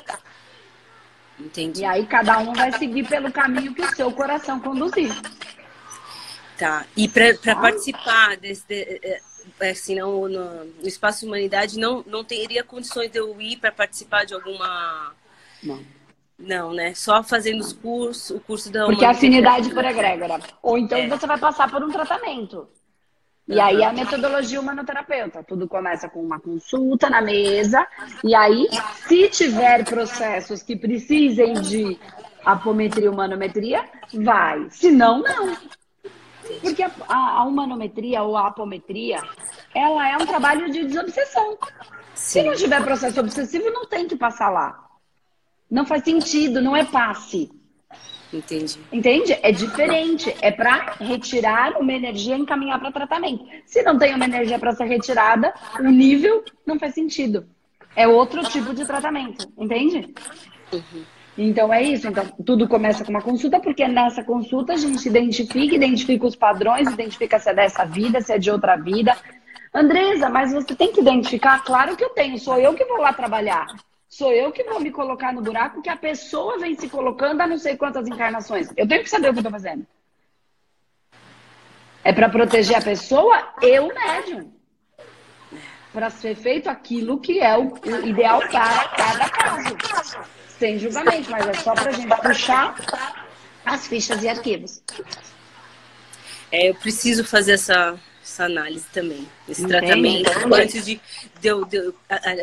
Entendi. 1.38 1.80
E 1.80 1.84
aí 1.84 2.06
cada 2.06 2.38
um 2.38 2.52
vai 2.52 2.72
seguir 2.72 3.06
pelo 3.08 3.30
caminho 3.32 3.74
que 3.74 3.82
o 3.82 3.94
seu 3.94 4.10
coração 4.12 4.60
conduzir. 4.60 5.12
Tá. 6.62 6.86
E 6.96 7.08
para 7.08 7.30
ah. 7.30 7.56
participar 7.56 8.36
desse. 8.36 8.64
De, 8.68 8.74
é, 9.02 9.20
é, 9.60 9.70
assim, 9.70 9.96
não, 9.96 10.28
no, 10.28 10.64
no 10.64 10.86
Espaço 10.86 11.26
Humanidade, 11.26 11.76
não, 11.76 12.04
não 12.06 12.22
teria 12.22 12.62
condições 12.62 13.10
de 13.10 13.18
eu 13.18 13.40
ir 13.40 13.56
para 13.56 13.72
participar 13.72 14.24
de 14.24 14.32
alguma. 14.32 15.12
Não. 15.60 15.80
Não, 16.38 16.72
né? 16.72 16.94
Só 16.94 17.20
fazendo 17.24 17.60
os 17.60 17.72
cursos, 17.72 18.30
o 18.30 18.40
curso 18.40 18.70
da 18.70 18.84
Porque 18.84 19.04
afinidade 19.04 19.70
por 19.70 19.84
egrégora. 19.84 20.38
Ou 20.62 20.78
então 20.78 20.98
é. 20.98 21.08
você 21.08 21.26
vai 21.26 21.36
passar 21.36 21.68
por 21.68 21.82
um 21.82 21.90
tratamento. 21.90 22.68
E 23.48 23.54
uhum. 23.54 23.62
aí 23.62 23.82
a 23.82 23.92
metodologia 23.92 24.60
humanoterapeuta. 24.60 25.42
Tudo 25.42 25.66
começa 25.66 26.08
com 26.08 26.22
uma 26.22 26.38
consulta 26.38 27.10
na 27.10 27.20
mesa. 27.20 27.84
E 28.22 28.36
aí, 28.36 28.68
se 29.08 29.28
tiver 29.28 29.84
processos 29.84 30.62
que 30.62 30.76
precisem 30.76 31.54
de 31.54 31.98
apometria 32.44 33.06
e 33.06 33.08
humanometria, 33.08 33.84
vai. 34.12 34.68
Se 34.70 34.92
não, 34.92 35.22
não. 35.22 35.56
Porque 36.60 36.82
a, 36.82 36.90
a, 37.08 37.44
humanometria 37.44 38.22
ou 38.22 38.36
a 38.36 38.48
apometria, 38.48 39.20
ela 39.74 40.08
é 40.08 40.16
um 40.16 40.26
trabalho 40.26 40.70
de 40.70 40.84
desobsessão. 40.84 41.58
Sim. 42.14 42.40
Se 42.40 42.42
não 42.42 42.54
tiver 42.54 42.82
processo 42.82 43.20
obsessivo, 43.20 43.70
não 43.70 43.86
tem 43.86 44.06
que 44.06 44.16
passar 44.16 44.50
lá. 44.50 44.78
Não 45.70 45.86
faz 45.86 46.04
sentido, 46.04 46.60
não 46.60 46.76
é 46.76 46.84
passe. 46.84 47.50
Entendi. 48.32 48.78
Entende? 48.90 49.38
É 49.42 49.52
diferente. 49.52 50.34
É 50.40 50.50
para 50.50 50.94
retirar 50.98 51.76
uma 51.78 51.92
energia 51.92 52.36
e 52.36 52.40
encaminhar 52.40 52.80
para 52.80 52.90
tratamento. 52.90 53.44
Se 53.66 53.82
não 53.82 53.98
tem 53.98 54.14
uma 54.14 54.24
energia 54.24 54.58
para 54.58 54.72
ser 54.72 54.84
retirada, 54.84 55.52
o 55.78 55.88
nível 55.88 56.42
não 56.66 56.78
faz 56.78 56.94
sentido. 56.94 57.46
É 57.94 58.08
outro 58.08 58.42
tipo 58.44 58.72
de 58.72 58.86
tratamento. 58.86 59.46
Entende? 59.58 60.14
Uhum. 60.72 61.04
Então 61.36 61.72
é 61.72 61.82
isso. 61.82 62.06
Então, 62.06 62.26
tudo 62.44 62.68
começa 62.68 63.04
com 63.04 63.10
uma 63.10 63.22
consulta, 63.22 63.58
porque 63.60 63.86
nessa 63.88 64.22
consulta 64.22 64.74
a 64.74 64.76
gente 64.76 65.06
identifica, 65.08 65.74
identifica 65.74 66.26
os 66.26 66.36
padrões, 66.36 66.88
identifica 66.88 67.38
se 67.38 67.50
é 67.50 67.54
dessa 67.54 67.84
vida, 67.84 68.20
se 68.20 68.32
é 68.32 68.38
de 68.38 68.50
outra 68.50 68.76
vida. 68.76 69.16
Andresa, 69.74 70.28
mas 70.28 70.52
você 70.52 70.74
tem 70.74 70.92
que 70.92 71.00
identificar, 71.00 71.64
claro 71.64 71.96
que 71.96 72.04
eu 72.04 72.10
tenho, 72.10 72.38
sou 72.38 72.58
eu 72.58 72.74
que 72.74 72.84
vou 72.84 72.98
lá 72.98 73.12
trabalhar. 73.12 73.66
Sou 74.06 74.30
eu 74.30 74.52
que 74.52 74.62
vou 74.64 74.78
me 74.78 74.90
colocar 74.90 75.32
no 75.32 75.40
buraco 75.40 75.80
que 75.80 75.88
a 75.88 75.96
pessoa 75.96 76.58
vem 76.58 76.76
se 76.76 76.86
colocando 76.86 77.40
a 77.40 77.46
não 77.46 77.56
sei 77.56 77.78
quantas 77.78 78.06
encarnações. 78.06 78.68
Eu 78.76 78.86
tenho 78.86 79.02
que 79.02 79.08
saber 79.08 79.30
o 79.30 79.32
que 79.32 79.38
eu 79.38 79.44
tô 79.44 79.50
fazendo. 79.50 79.86
É 82.04 82.12
para 82.12 82.28
proteger 82.28 82.76
a 82.76 82.82
pessoa 82.82 83.54
e 83.62 83.80
o 83.80 83.88
médium. 83.88 84.52
Para 85.94 86.10
ser 86.10 86.34
feito 86.34 86.68
aquilo 86.68 87.18
que 87.20 87.40
é 87.40 87.56
o 87.56 87.72
ideal 88.04 88.40
para 88.40 88.88
cada 88.88 89.28
caso 89.30 90.41
sem 90.62 90.78
julgamento, 90.78 91.28
mas 91.28 91.44
é 91.48 91.54
só 91.54 91.74
para 91.74 91.90
a 91.90 91.92
gente 91.92 92.06
puxar 92.22 93.26
as 93.64 93.88
fichas 93.88 94.22
e 94.22 94.28
arquivos. 94.28 94.80
É, 96.52 96.68
eu 96.70 96.74
preciso 96.76 97.24
fazer 97.24 97.54
essa, 97.54 97.98
essa 98.22 98.44
análise 98.44 98.86
também, 98.92 99.28
esse 99.48 99.64
Entendi. 99.64 99.80
tratamento, 99.80 100.30
então, 100.30 100.54
antes 100.54 100.84
de, 100.84 101.00
de, 101.40 101.48
eu, 101.48 101.64
de 101.64 101.78
eu, 101.78 101.94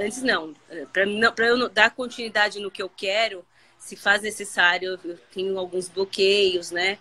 antes 0.03 0.21
não, 0.21 0.53
para 0.91 1.05
não, 1.05 1.62
eu 1.62 1.69
dar 1.69 1.91
continuidade 1.91 2.60
no 2.60 2.69
que 2.69 2.84
eu 2.84 2.89
quero, 2.89 3.45
se 3.77 3.95
faz 3.95 4.21
necessário, 4.21 4.99
eu 5.01 5.17
tenho 5.34 5.58
alguns 5.58 5.88
bloqueios, 5.88 6.71
né? 6.71 6.97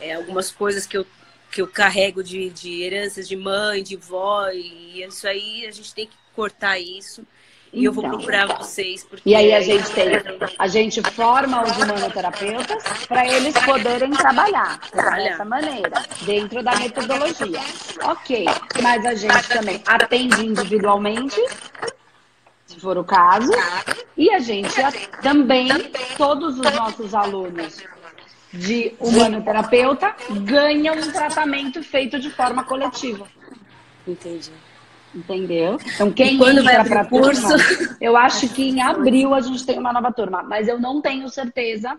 É, 0.00 0.14
algumas 0.14 0.50
coisas 0.50 0.86
que 0.86 0.96
eu, 0.96 1.06
que 1.50 1.60
eu 1.60 1.68
carrego 1.68 2.24
de, 2.24 2.48
de 2.48 2.82
heranças 2.82 3.28
de 3.28 3.36
mãe, 3.36 3.82
de 3.82 3.96
vó, 3.96 4.48
e 4.48 5.02
isso 5.02 5.28
aí 5.28 5.66
a 5.66 5.70
gente 5.70 5.92
tem 5.92 6.06
que 6.06 6.16
cortar 6.34 6.78
isso 6.78 7.26
e 7.72 7.84
eu 7.84 7.92
vou 7.92 8.04
então. 8.04 8.18
procurar 8.18 8.46
vocês. 8.58 9.02
Porque... 9.04 9.28
E 9.28 9.34
aí 9.34 9.54
a 9.54 9.60
gente 9.60 9.90
tem, 9.92 10.08
a 10.58 10.66
gente 10.68 11.00
forma 11.12 11.62
os 11.62 11.76
humanoterapeutas 11.76 12.82
para 13.08 13.26
eles 13.26 13.54
poderem 13.64 14.10
trabalhar, 14.10 14.78
trabalhar 14.90 15.30
dessa 15.30 15.44
maneira, 15.44 16.02
dentro 16.22 16.62
da 16.62 16.76
metodologia. 16.76 17.60
Ok, 18.04 18.44
mas 18.82 19.06
a 19.06 19.14
gente 19.14 19.48
também 19.48 19.82
atende 19.86 20.46
individualmente, 20.46 21.40
se 22.66 22.78
for 22.78 22.98
o 22.98 23.04
caso, 23.04 23.52
e 24.16 24.30
a 24.30 24.38
gente 24.38 24.74
também, 25.22 25.68
todos 26.16 26.58
os 26.58 26.72
nossos 26.74 27.14
alunos 27.14 27.82
de 28.52 28.94
humanoterapeuta 29.00 30.14
ganham 30.42 30.94
um 30.94 31.10
tratamento 31.10 31.82
feito 31.82 32.20
de 32.20 32.28
forma 32.30 32.64
coletiva. 32.64 33.26
Entendi. 34.06 34.52
Entendeu? 35.14 35.78
Então, 35.94 36.10
quem 36.10 36.38
quando 36.38 36.64
vai 36.64 36.82
para 36.84 37.04
curso? 37.04 37.46
Turma, 37.46 37.96
eu 38.00 38.16
acho 38.16 38.48
que 38.48 38.70
em 38.70 38.80
abril 38.80 39.34
a 39.34 39.40
gente 39.40 39.64
tem 39.66 39.78
uma 39.78 39.92
nova 39.92 40.10
turma, 40.10 40.42
mas 40.42 40.68
eu 40.68 40.80
não 40.80 41.02
tenho 41.02 41.28
certeza 41.28 41.98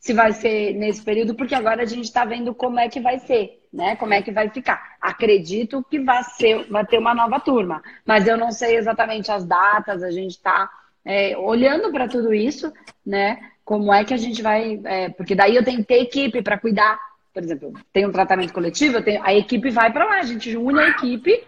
se 0.00 0.14
vai 0.14 0.32
ser 0.32 0.74
nesse 0.74 1.02
período, 1.02 1.34
porque 1.34 1.54
agora 1.54 1.82
a 1.82 1.86
gente 1.86 2.06
está 2.06 2.24
vendo 2.24 2.54
como 2.54 2.80
é 2.80 2.88
que 2.88 3.00
vai 3.00 3.18
ser, 3.18 3.60
né? 3.72 3.94
Como 3.96 4.14
é 4.14 4.22
que 4.22 4.32
vai 4.32 4.48
ficar. 4.48 4.96
Acredito 5.00 5.84
que 5.88 6.00
vai, 6.00 6.24
ser, 6.24 6.66
vai 6.70 6.86
ter 6.86 6.98
uma 6.98 7.14
nova 7.14 7.38
turma, 7.38 7.82
mas 8.04 8.26
eu 8.26 8.36
não 8.36 8.50
sei 8.50 8.76
exatamente 8.76 9.30
as 9.30 9.44
datas, 9.44 10.02
a 10.02 10.10
gente 10.10 10.32
está 10.32 10.70
é, 11.04 11.36
olhando 11.36 11.92
para 11.92 12.08
tudo 12.08 12.32
isso, 12.32 12.72
né? 13.04 13.38
Como 13.62 13.92
é 13.92 14.02
que 14.02 14.14
a 14.14 14.16
gente 14.16 14.42
vai. 14.42 14.80
É, 14.84 15.10
porque 15.10 15.34
daí 15.34 15.54
eu 15.54 15.64
tenho 15.64 15.78
que 15.78 15.84
ter 15.84 16.00
equipe 16.00 16.42
para 16.42 16.58
cuidar. 16.58 16.98
Por 17.32 17.42
exemplo, 17.42 17.72
tem 17.92 18.04
um 18.06 18.10
tratamento 18.10 18.52
coletivo, 18.52 19.02
tenho, 19.02 19.22
a 19.22 19.32
equipe 19.32 19.70
vai 19.70 19.92
para 19.92 20.04
lá, 20.04 20.18
a 20.18 20.24
gente 20.24 20.56
une 20.56 20.80
a 20.80 20.88
equipe 20.88 21.44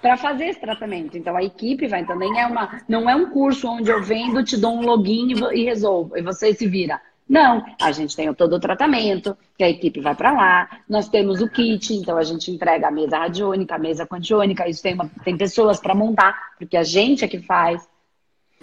para 0.00 0.16
fazer 0.16 0.46
esse 0.46 0.60
tratamento. 0.60 1.16
Então 1.16 1.36
a 1.36 1.42
equipe 1.42 1.86
vai 1.86 2.04
também 2.04 2.38
é 2.38 2.46
uma, 2.46 2.80
não 2.88 3.08
é 3.08 3.16
um 3.16 3.30
curso 3.30 3.68
onde 3.68 3.90
eu 3.90 4.02
vendo, 4.02 4.42
te 4.44 4.56
dou 4.56 4.72
um 4.72 4.82
login 4.82 5.32
e, 5.52 5.64
resolvo 5.64 6.16
e 6.16 6.22
você 6.22 6.52
se 6.54 6.66
vira. 6.66 7.00
Não, 7.28 7.64
a 7.80 7.90
gente 7.90 8.14
tem 8.14 8.32
todo 8.34 8.54
o 8.54 8.60
tratamento, 8.60 9.36
que 9.58 9.64
a 9.64 9.68
equipe 9.68 10.00
vai 10.00 10.14
para 10.14 10.32
lá, 10.32 10.78
nós 10.88 11.08
temos 11.08 11.40
o 11.40 11.48
kit, 11.48 11.92
então 11.92 12.16
a 12.16 12.22
gente 12.22 12.52
entrega 12.52 12.86
a 12.86 12.90
mesa 12.90 13.18
radiônica, 13.18 13.74
a 13.74 13.78
mesa 13.78 14.06
quantiônica, 14.06 14.68
isso 14.68 14.80
tem, 14.80 14.94
uma, 14.94 15.10
tem 15.24 15.36
pessoas 15.36 15.80
para 15.80 15.92
montar, 15.92 16.54
porque 16.56 16.76
a 16.76 16.84
gente 16.84 17.24
é 17.24 17.28
que 17.28 17.40
faz. 17.40 17.88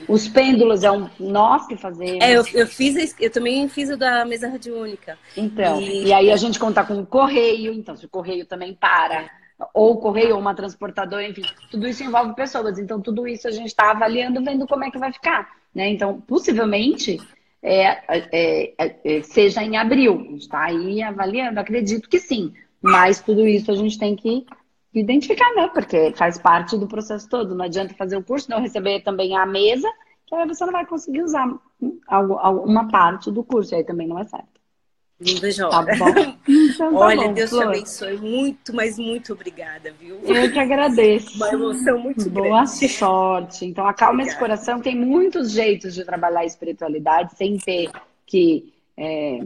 Os 0.08 0.30
pêndulos 0.30 0.84
é 0.84 0.89
um 0.89 1.10
nós 1.19 1.67
que 1.67 1.76
fazemos. 1.76 2.24
É, 2.24 2.38
eu, 2.38 2.46
eu 2.54 2.65
fiz, 2.65 3.13
eu 3.19 3.30
também 3.30 3.67
fiz 3.67 3.89
o 3.89 3.98
da 3.98 4.24
mesa 4.24 4.48
radiônica. 4.48 5.19
Então, 5.36 5.82
e... 5.82 6.06
e 6.06 6.13
aí 6.13 6.32
a 6.32 6.38
gente 6.38 6.58
conta 6.58 6.86
com 6.86 7.00
o 7.00 7.06
correio, 7.06 7.74
então 7.74 7.98
se 7.98 8.06
o 8.06 8.10
correio 8.10 8.46
também 8.46 8.74
para 8.74 9.30
ou 9.74 10.00
correio, 10.00 10.36
ou 10.36 10.42
uma 10.42 10.56
transportadora, 10.56 11.28
enfim, 11.28 11.44
tudo 11.70 11.88
isso 11.88 12.04
envolve 12.04 12.36
pessoas. 12.36 12.80
Então, 12.80 13.02
tudo 13.02 13.28
isso 13.28 13.48
a 13.48 13.52
gente 13.52 13.68
está 13.68 13.92
avaliando, 13.92 14.44
vendo 14.44 14.68
como 14.68 14.84
é 14.84 14.92
que 14.92 14.98
vai 14.98 15.12
ficar. 15.12 15.50
Né? 15.74 15.89
Então, 15.89 16.22
possivelmente, 16.22 17.20
é, 17.62 17.86
é, 18.08 18.74
é, 18.78 19.00
é 19.04 19.22
seja 19.24 19.63
em 19.63 19.78
abril. 19.78 20.13
A 20.13 20.24
gente 20.24 20.42
está 20.42 20.63
aí 20.63 21.02
avaliando, 21.02 21.60
acredito 21.60 22.10
que 22.10 22.20
sim. 22.20 22.54
Mas 22.82 23.22
tudo 23.22 23.48
isso 23.48 23.72
a 23.72 23.76
gente 23.76 23.98
tem 23.98 24.16
que 24.16 24.46
identificar, 24.94 25.50
né? 25.56 25.70
Porque 25.74 26.13
faz 26.16 26.38
parte 26.38 26.78
do 26.78 26.88
processo 26.88 27.28
todo. 27.30 27.56
Não 27.56 27.66
adianta 27.66 27.94
fazer 27.94 28.18
o 28.18 28.24
curso, 28.24 28.50
não 28.50 28.62
receber 28.62 29.02
também 29.02 29.36
a 29.36 29.46
mesa, 29.46 29.88
que 30.28 30.36
aí 30.36 30.48
você 30.48 30.66
não 30.66 30.74
vai 30.74 30.86
conseguir 30.86 31.24
usar 31.24 31.48
uma 31.80 32.88
parte 32.89 33.32
do 33.32 33.44
curso, 33.44 33.74
aí 33.74 33.84
também 33.84 34.08
não 34.08 34.20
é 34.20 34.26
certo. 34.26 34.62
Não 35.20 35.36
vejo 35.39 35.70
Tá 35.70 35.82
bom. 35.82 36.38
Então, 36.76 36.92
tá 36.92 37.00
Olha, 37.00 37.28
bom, 37.28 37.34
Deus 37.34 37.50
Flor. 37.50 37.62
te 37.64 37.68
abençoe. 37.68 38.18
Muito, 38.18 38.76
mas 38.76 38.98
muito 38.98 39.34
obrigada, 39.34 39.94
viu? 40.00 40.20
Eu 40.24 40.52
que 40.52 40.60
agradeço. 40.60 41.36
Uma 41.36 41.50
emoção 41.50 42.00
muito 42.00 42.30
Boa 42.30 42.64
grande. 42.64 42.90
sorte. 42.90 43.66
Então, 43.66 43.88
acalma 43.88 44.14
obrigada. 44.22 44.32
esse 44.32 44.40
coração. 44.40 44.82
Tem 44.82 44.96
muitos 44.96 45.52
jeitos 45.52 45.94
de 45.94 46.04
trabalhar 46.04 46.42
a 46.42 46.46
espiritualidade 46.46 47.36
sem 47.36 47.58
ter 47.58 47.90
que, 48.26 48.74
é, 48.98 49.40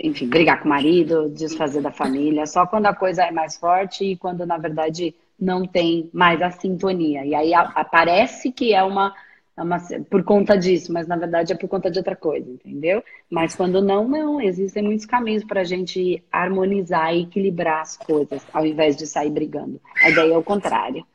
enfim, 0.00 0.26
brigar 0.28 0.60
com 0.60 0.66
o 0.66 0.68
marido, 0.68 1.28
desfazer 1.30 1.80
da 1.82 1.90
família. 1.92 2.46
Só 2.46 2.66
quando 2.66 2.86
a 2.86 2.94
coisa 2.94 3.24
é 3.24 3.30
mais 3.30 3.56
forte 3.56 4.04
e 4.04 4.16
quando, 4.16 4.46
na 4.46 4.58
verdade, 4.58 5.14
não 5.38 5.66
tem 5.66 6.08
mais 6.12 6.40
a 6.40 6.50
sintonia. 6.50 7.24
E 7.24 7.34
aí 7.34 7.52
aparece 7.54 8.52
que 8.52 8.72
é 8.72 8.82
uma 8.82 9.14
é 9.56 9.62
uma, 9.62 9.78
por 10.10 10.24
conta 10.24 10.56
disso, 10.58 10.92
mas 10.92 11.06
na 11.06 11.16
verdade 11.16 11.52
é 11.52 11.56
por 11.56 11.68
conta 11.68 11.88
de 11.90 11.98
outra 11.98 12.16
coisa, 12.16 12.50
entendeu? 12.50 13.02
Mas 13.30 13.54
quando 13.54 13.80
não, 13.80 14.08
não, 14.08 14.40
existem 14.40 14.82
muitos 14.82 15.06
caminhos 15.06 15.44
para 15.44 15.60
a 15.60 15.64
gente 15.64 16.22
harmonizar 16.30 17.14
e 17.14 17.22
equilibrar 17.22 17.82
as 17.82 17.96
coisas, 17.96 18.44
ao 18.52 18.66
invés 18.66 18.96
de 18.96 19.06
sair 19.06 19.30
brigando. 19.30 19.80
A 20.02 20.10
ideia 20.10 20.34
é 20.34 20.36
o 20.36 20.42
contrário. 20.42 21.06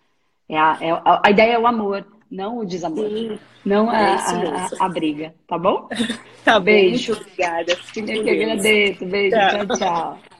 É 0.48 0.58
a, 0.58 0.78
é 0.80 0.92
a, 0.92 1.22
a 1.26 1.30
ideia 1.30 1.54
é 1.54 1.60
o 1.60 1.68
amor, 1.68 2.06
não 2.32 2.60
o 2.60 2.66
desamor. 2.66 3.10
Sim, 3.10 3.38
não 3.66 3.90
a, 3.90 4.00
é 4.00 4.14
a, 4.16 4.70
a, 4.86 4.90
briga, 4.90 5.36
tá 5.46 5.58
bom? 5.58 5.90
tá 6.46 6.60
beijo. 6.62 7.14
Muito 7.14 7.24
obrigada. 7.24 7.74
Eu 7.74 8.24
que 8.24 8.30
agradeço. 8.30 9.06
Beijo, 9.06 9.36
tchau, 9.36 9.68
tchau. 9.68 9.78
tchau. 9.78 10.39